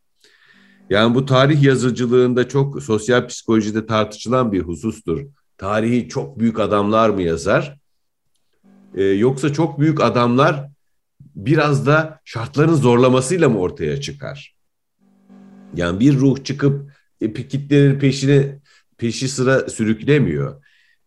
Yani 0.91 1.15
bu 1.15 1.27
tarih 1.27 1.63
yazıcılığında 1.63 2.49
çok 2.49 2.83
sosyal 2.83 3.27
psikolojide 3.27 3.87
tartışılan 3.87 4.53
bir 4.53 4.61
husustur. 4.61 5.27
Tarihi 5.59 6.09
çok 6.09 6.39
büyük 6.39 6.61
adamlar 6.61 7.11
mı 7.11 7.23
yazar? 7.23 7.79
Ee, 8.95 9.03
yoksa 9.05 9.53
çok 9.53 9.81
büyük 9.81 10.01
adamlar 10.01 10.69
biraz 11.37 11.87
da 11.87 12.21
şartların 12.25 12.75
zorlamasıyla 12.75 13.49
mı 13.49 13.59
ortaya 13.59 14.01
çıkar? 14.01 14.57
Yani 15.75 16.01
bir 16.01 16.17
ruh 16.17 16.45
çıkıp 16.45 16.93
e, 17.21 17.33
kitlerin 17.33 17.99
peşine 17.99 18.59
peşi 18.99 19.29
sıra 19.29 19.69
sürüklemiyor. 19.69 20.65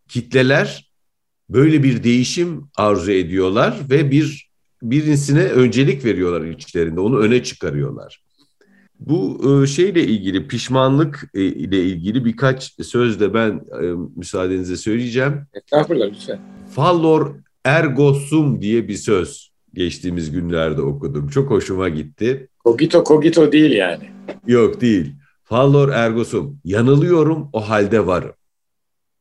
Kitleler 0.08 0.92
böyle 1.50 1.84
bir 1.84 2.04
değişim 2.04 2.70
arzu 2.76 3.12
ediyorlar 3.12 3.78
ve 3.90 4.12
bir 4.12 4.50
birisine 4.82 5.44
öncelik 5.44 6.06
veriyorlar 6.06 6.46
içlerinde. 6.46 7.00
Onu 7.00 7.20
öne 7.20 7.44
çıkarıyorlar. 7.44 8.24
Bu 9.00 9.42
e, 9.64 9.68
şeyle 9.68 10.04
ilgili 10.04 10.48
pişmanlık 10.48 11.30
e, 11.34 11.44
ile 11.44 11.84
ilgili 11.84 12.26
birkaç 12.26 12.86
söz 12.86 13.20
de 13.20 13.34
ben 13.34 13.62
e, 13.84 13.86
müsaadenizle 14.16 14.78
söyleyeceğim. 14.78 15.42
Estağfurullah 15.54 16.08
lütfen. 16.08 16.40
Fallor 16.76 17.36
ergo 17.66 18.14
sum 18.14 18.62
diye 18.62 18.88
bir 18.88 18.96
söz 18.96 19.49
geçtiğimiz 19.74 20.32
günlerde 20.32 20.82
okudum. 20.82 21.28
Çok 21.28 21.50
hoşuma 21.50 21.90
gitti. 21.90 22.48
Cogito 22.64 23.04
cogito 23.04 23.52
değil 23.52 23.72
yani. 23.72 24.10
Yok 24.48 24.82
değil. 24.82 25.16
Fallor 25.44 25.90
ergo 25.90 26.26
sum. 26.26 26.60
Yanılıyorum 26.64 27.50
o 27.54 27.70
halde 27.70 28.08
varım. 28.08 28.34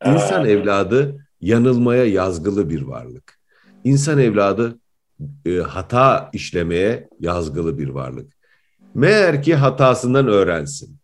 İnsan 0.06 0.44
Aa. 0.44 0.48
evladı 0.48 1.26
yanılmaya 1.40 2.04
yazgılı 2.04 2.70
bir 2.70 2.82
varlık. 2.82 3.38
İnsan 3.84 4.18
evladı 4.18 4.78
e, 5.46 5.56
hata 5.56 6.30
işlemeye 6.32 7.08
yazgılı 7.20 7.78
bir 7.78 7.88
varlık. 7.88 8.32
Meğer 8.94 9.42
ki 9.42 9.54
hatasından 9.54 10.28
öğrensin. 10.28 10.96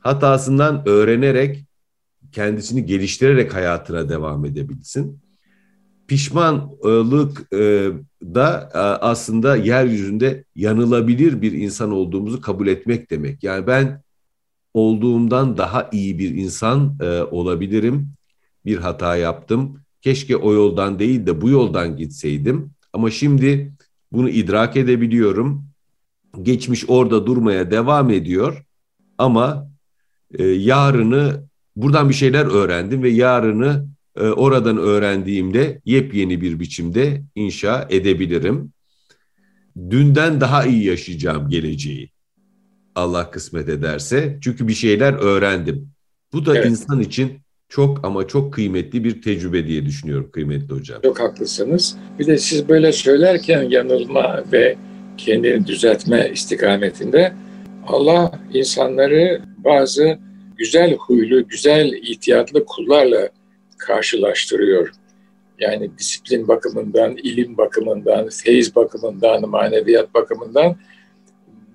Hatasından 0.00 0.88
öğrenerek 0.88 1.64
kendisini 2.32 2.86
geliştirerek 2.86 3.54
hayatına 3.54 4.08
devam 4.08 4.44
edebilsin. 4.44 5.20
Pişmanlık 6.08 7.52
e, 7.52 7.90
da 8.22 8.70
e, 8.74 8.78
aslında 8.78 9.56
yeryüzünde 9.56 10.44
yanılabilir 10.54 11.42
bir 11.42 11.52
insan 11.52 11.92
olduğumuzu 11.92 12.40
kabul 12.40 12.66
etmek 12.66 13.10
demek. 13.10 13.42
Yani 13.42 13.66
ben 13.66 14.02
olduğumdan 14.74 15.56
daha 15.56 15.88
iyi 15.92 16.18
bir 16.18 16.30
insan 16.30 16.98
e, 17.00 17.22
olabilirim. 17.22 18.08
Bir 18.64 18.78
hata 18.78 19.16
yaptım. 19.16 19.80
Keşke 20.02 20.36
o 20.36 20.52
yoldan 20.52 20.98
değil 20.98 21.26
de 21.26 21.40
bu 21.40 21.48
yoldan 21.48 21.96
gitseydim. 21.96 22.70
Ama 22.92 23.10
şimdi 23.10 23.72
bunu 24.12 24.28
idrak 24.28 24.76
edebiliyorum. 24.76 25.64
Geçmiş 26.42 26.84
orada 26.88 27.26
durmaya 27.26 27.70
devam 27.70 28.10
ediyor. 28.10 28.64
Ama 29.18 29.70
yarını 30.40 31.44
buradan 31.76 32.08
bir 32.08 32.14
şeyler 32.14 32.46
öğrendim 32.46 33.02
ve 33.02 33.08
yarını 33.08 33.88
e, 34.18 34.22
oradan 34.22 34.76
öğrendiğimde 34.76 35.80
yepyeni 35.84 36.40
bir 36.40 36.60
biçimde 36.60 37.22
inşa 37.34 37.86
edebilirim. 37.90 38.72
Dünden 39.90 40.40
daha 40.40 40.64
iyi 40.64 40.84
yaşayacağım 40.84 41.48
geleceği. 41.48 42.10
Allah 42.94 43.30
kısmet 43.30 43.68
ederse. 43.68 44.38
Çünkü 44.40 44.68
bir 44.68 44.74
şeyler 44.74 45.12
öğrendim. 45.12 45.88
Bu 46.32 46.46
da 46.46 46.56
evet. 46.56 46.70
insan 46.70 47.00
için 47.00 47.40
çok 47.68 48.04
ama 48.04 48.26
çok 48.26 48.52
kıymetli 48.54 49.04
bir 49.04 49.22
tecrübe 49.22 49.66
diye 49.66 49.86
düşünüyorum 49.86 50.30
kıymetli 50.32 50.74
hocam. 50.74 51.02
Çok 51.02 51.20
haklısınız. 51.20 51.96
Bir 52.18 52.26
de 52.26 52.38
siz 52.38 52.68
böyle 52.68 52.92
söylerken 52.92 53.62
yanılma 53.62 54.44
ve 54.52 54.76
kendini 55.16 55.66
düzeltme 55.66 56.30
istikametinde 56.32 57.32
Allah 57.86 58.40
insanları 58.54 59.42
bazı 59.64 60.18
güzel 60.56 60.96
huylu, 60.96 61.48
güzel 61.48 61.92
ihtiyatlı 61.92 62.64
kullarla 62.64 63.28
karşılaştırıyor. 63.78 64.92
Yani 65.58 65.90
disiplin 65.98 66.48
bakımından, 66.48 67.16
ilim 67.16 67.56
bakımından, 67.56 68.28
feyiz 68.28 68.76
bakımından, 68.76 69.48
maneviyat 69.48 70.14
bakımından 70.14 70.76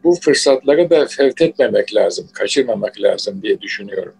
bu 0.03 0.15
fırsatları 0.15 0.89
da 0.89 1.05
fevt 1.05 1.41
etmemek 1.41 1.95
lazım, 1.95 2.27
kaçırmamak 2.33 3.01
lazım 3.01 3.41
diye 3.41 3.61
düşünüyorum. 3.61 4.13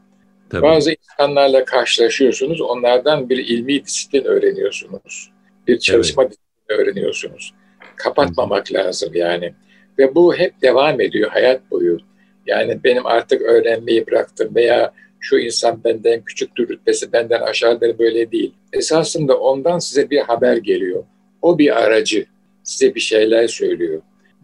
Tabii. 0.50 0.62
Bazı 0.62 0.92
insanlarla 0.92 1.66
karşılaşıyorsunuz, 1.66 2.62
onlardan 2.62 3.30
bir 3.30 3.38
ilmi 3.38 3.86
disiplin 3.86 4.24
öğreniyorsunuz. 4.24 5.32
Bir 5.68 5.80
çalışma 5.80 6.24
evet. 6.24 6.32
disiplini 6.32 6.82
öğreniyorsunuz. 6.82 7.54
Kapatmamak 7.96 8.70
Hı. 8.70 8.74
lazım 8.74 9.12
yani. 9.14 9.54
Ve 10.00 10.16
bu 10.16 10.36
hep 10.36 10.62
devam 10.62 11.02
ediyor 11.02 11.30
hayat 11.32 11.72
boyu. 11.72 11.98
Yani 12.46 12.84
benim 12.84 13.06
artık 13.06 13.42
öğrenmeyi 13.42 14.08
bıraktım 14.08 14.56
veya 14.56 14.94
şu 15.24 15.38
insan 15.38 15.84
benden 15.84 16.22
küçüktür, 16.22 16.70
rütbesi 16.70 17.14
benden 17.14 17.42
aşağıdır 17.42 18.00
böyle 18.00 18.32
değil. 18.32 18.54
Esasında 18.74 19.40
ondan 19.40 19.80
size 19.80 20.10
bir 20.10 20.20
haber 20.20 20.58
geliyor. 20.58 21.04
O 21.42 21.58
bir 21.58 21.84
aracı. 21.84 22.26
Size 22.64 22.96
bir 22.96 23.00
şeyler 23.00 23.48
söylüyor. 23.48 24.02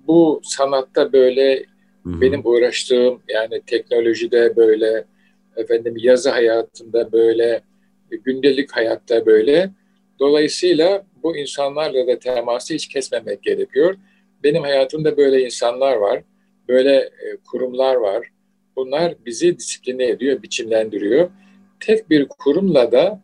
Bu 0.08 0.42
sanatta 0.44 1.13
böyle, 1.13 1.65
Hı-hı. 2.04 2.22
benim 2.22 2.42
uğraştığım 2.44 3.22
yani 3.30 3.62
teknolojide 3.68 4.56
böyle, 4.56 5.06
efendim 5.56 5.94
yazı 5.98 6.30
hayatında 6.30 7.12
böyle, 7.12 7.62
gündelik 8.12 8.72
hayatta 8.72 9.26
böyle. 9.26 9.70
Dolayısıyla 10.20 11.04
bu 11.24 11.38
insanlarla 11.38 12.08
da 12.08 12.20
teması 12.20 12.74
hiç 12.74 12.88
kesmemek 12.88 13.44
gerekiyor. 13.44 13.96
Benim 14.44 14.63
hayatımda 14.63 15.18
böyle 15.18 15.46
insanlar 15.46 15.96
var, 15.96 16.24
böyle 16.68 16.96
e, 16.96 17.38
kurumlar 17.52 17.96
var. 17.96 18.28
Bunlar 18.80 19.13
bizi 19.26 19.58
disipline 19.58 20.06
ediyor, 20.06 20.44
biçimlendiriyor. 20.44 21.30
Tek 21.80 22.10
bir 22.10 22.28
kurumla 22.28 22.92
da 22.92 23.22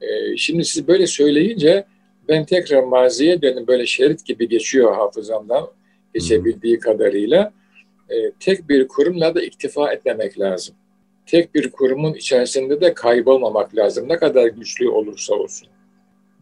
e, 0.00 0.36
şimdi 0.36 0.64
siz 0.64 0.88
böyle 0.88 1.06
söyleyince 1.06 1.84
ben 2.28 2.44
tekrar 2.44 2.82
maziye 2.82 3.42
dönüp 3.42 3.68
böyle 3.68 3.86
şerit 3.86 4.24
gibi 4.24 4.48
geçiyor 4.48 4.94
hafızamdan 4.94 5.70
geçebildiği 6.14 6.78
kadarıyla. 6.78 7.52
E, 8.10 8.14
tek 8.40 8.68
bir 8.68 8.88
kurumla 8.88 9.34
da 9.34 9.42
iktifa 9.42 9.92
etmemek 9.92 10.40
lazım 10.40 10.74
tek 11.26 11.54
bir 11.54 11.70
kurumun 11.70 12.14
içerisinde 12.14 12.80
de 12.80 12.94
kaybolmamak 12.94 13.76
lazım. 13.76 14.08
Ne 14.08 14.16
kadar 14.16 14.46
güçlü 14.46 14.88
olursa 14.88 15.34
olsun. 15.34 15.68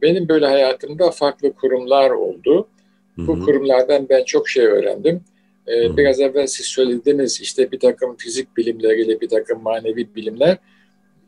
Benim 0.02 0.28
böyle 0.28 0.46
hayatımda 0.46 1.10
farklı 1.10 1.52
kurumlar 1.52 2.10
oldu. 2.10 2.68
Hı 3.16 3.22
hı. 3.22 3.26
Bu 3.26 3.44
kurumlardan 3.44 4.08
ben 4.08 4.24
çok 4.24 4.48
şey 4.48 4.66
öğrendim. 4.66 5.20
Ee, 5.68 5.96
biraz 5.96 6.20
evvel 6.20 6.46
siz 6.46 6.66
söylediğiniz 6.66 7.40
işte 7.40 7.72
bir 7.72 7.80
takım 7.80 8.16
fizik 8.16 8.56
bilimleriyle 8.56 9.20
bir 9.20 9.28
takım 9.28 9.62
manevi 9.62 10.14
bilimler 10.14 10.58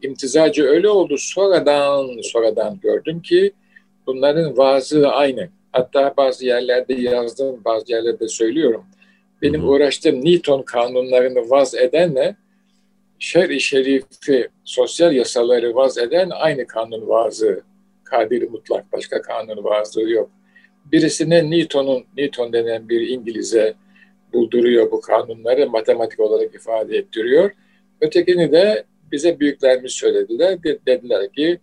imtizacı 0.03 0.64
öyle 0.64 0.89
oldu. 0.89 1.14
Sonradan 1.18 2.20
sonradan 2.22 2.80
gördüm 2.82 3.22
ki 3.22 3.53
bunların 4.07 4.57
vaazı 4.57 5.09
aynı. 5.09 5.49
Hatta 5.72 6.14
bazı 6.16 6.47
yerlerde 6.47 6.95
yazdım, 6.95 7.61
bazı 7.64 7.93
yerlerde 7.93 8.28
söylüyorum. 8.28 8.85
Benim 9.43 9.62
hı 9.62 9.66
hı. 9.66 9.70
uğraştığım 9.70 10.24
Newton 10.24 10.62
kanunlarını 10.62 11.51
vaz 11.51 11.74
edenle 11.74 12.37
şer-i 13.18 13.61
şerifi, 13.61 14.49
sosyal 14.64 15.12
yasaları 15.12 15.74
vaz 15.74 15.99
eden 15.99 16.30
aynı 16.30 16.66
kanun 16.66 17.09
vazı. 17.09 17.62
Kadir 18.05 18.51
mutlak, 18.51 18.93
başka 18.93 19.22
kanun 19.22 19.64
vazı 19.64 20.03
yok. 20.03 20.30
birisine 20.85 21.51
Newton'un 21.51 22.05
Newton 22.16 22.53
denen 22.53 22.89
bir 22.89 23.09
İngiliz'e 23.09 23.74
bulduruyor 24.35 24.91
bu 24.91 25.01
kanunları 25.01 25.70
matematik 25.70 26.20
olarak 26.20 26.55
ifade 26.55 26.97
ettiriyor. 26.97 27.51
Ötekini 28.01 28.53
de 28.53 28.85
bize 29.12 29.41
büyüklerimiz 29.41 29.93
söylediler. 29.93 30.62
Dediler 30.62 31.32
ki 31.32 31.59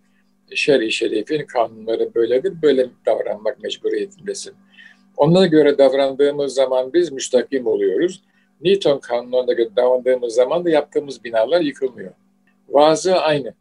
şer-i 0.54 0.92
şerifin 0.92 1.46
kanunları 1.46 2.14
böyledir, 2.14 2.52
böyle 2.62 2.86
davranmak 3.06 3.62
mecburiyetindesin. 3.62 4.54
Onlara 5.16 5.46
göre 5.46 5.78
davrandığımız 5.78 6.54
zaman 6.54 6.92
biz 6.92 7.12
müstakim 7.12 7.66
oluyoruz. 7.66 8.22
Newton 8.60 8.98
kanunlarına 8.98 9.52
göre 9.52 9.68
davrandığımız 9.76 10.34
zaman 10.34 10.64
da 10.64 10.70
yaptığımız 10.70 11.24
binalar 11.24 11.60
yıkılmıyor. 11.60 12.12
Vaazı 12.68 13.16
aynı. 13.16 13.54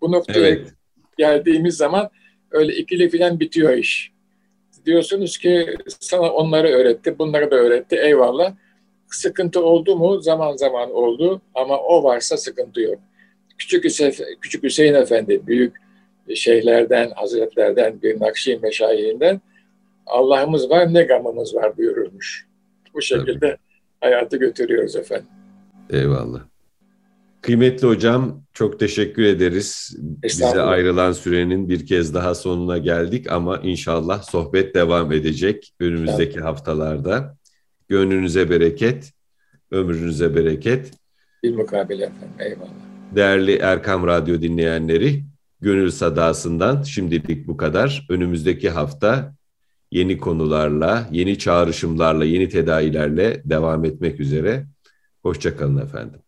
Bu 0.00 0.12
noktaya 0.12 0.48
evet. 0.48 0.72
geldiğimiz 1.18 1.76
zaman 1.76 2.10
öyle 2.50 2.76
ikili 2.76 3.10
filan 3.10 3.40
bitiyor 3.40 3.72
iş. 3.72 4.12
Diyorsunuz 4.86 5.38
ki 5.38 5.76
sana 6.00 6.32
onları 6.32 6.68
öğretti, 6.68 7.18
bunları 7.18 7.50
da 7.50 7.56
öğretti, 7.56 7.96
eyvallah. 7.96 8.54
Sıkıntı 9.10 9.64
oldu 9.64 9.96
mu? 9.96 10.20
Zaman 10.20 10.56
zaman 10.56 10.90
oldu 10.94 11.42
ama 11.54 11.78
o 11.78 12.04
varsa 12.04 12.36
sıkıntı 12.36 12.80
yok. 12.80 12.98
Küçük 13.58 13.84
Hüseyin, 13.84 14.14
Küçük 14.40 14.62
Hüseyin 14.62 14.94
Efendi, 14.94 15.46
büyük 15.46 15.76
şeyhlerden, 16.34 17.10
hazretlerden, 17.10 18.02
bir 18.02 18.20
Nakşi 18.20 18.58
meşayihinden 18.62 19.40
Allah'ımız 20.06 20.70
var 20.70 20.94
ne 20.94 21.02
gamımız 21.02 21.54
var 21.54 21.76
buyurulmuş. 21.76 22.46
Bu 22.94 23.02
şekilde 23.02 23.40
Tabii. 23.40 23.56
hayatı 24.00 24.36
götürüyoruz 24.36 24.96
efendim. 24.96 25.26
Eyvallah. 25.90 26.49
Kıymetli 27.40 27.86
hocam 27.88 28.42
çok 28.52 28.80
teşekkür 28.80 29.22
ederiz. 29.22 29.96
Bize 29.98 30.60
ayrılan 30.60 31.12
sürenin 31.12 31.68
bir 31.68 31.86
kez 31.86 32.14
daha 32.14 32.34
sonuna 32.34 32.78
geldik 32.78 33.32
ama 33.32 33.58
inşallah 33.58 34.22
sohbet 34.22 34.74
devam 34.74 35.12
edecek 35.12 35.72
önümüzdeki 35.80 36.40
haftalarda. 36.40 37.36
Gönlünüze 37.88 38.50
bereket, 38.50 39.12
ömrünüze 39.70 40.34
bereket. 40.34 40.90
Bir 41.42 41.54
mukabele 41.54 42.04
efendim, 42.04 42.28
eyvallah. 42.38 42.70
Değerli 43.14 43.56
Erkam 43.56 44.06
Radyo 44.06 44.42
dinleyenleri, 44.42 45.24
Gönül 45.60 45.90
Sadası'ndan 45.90 46.82
şimdilik 46.82 47.46
bu 47.46 47.56
kadar. 47.56 48.06
Önümüzdeki 48.08 48.70
hafta 48.70 49.34
yeni 49.90 50.18
konularla, 50.18 51.08
yeni 51.12 51.38
çağrışımlarla, 51.38 52.24
yeni 52.24 52.48
tedavilerle 52.48 53.42
devam 53.44 53.84
etmek 53.84 54.20
üzere. 54.20 54.66
Hoşçakalın 55.22 55.78
efendim. 55.78 56.20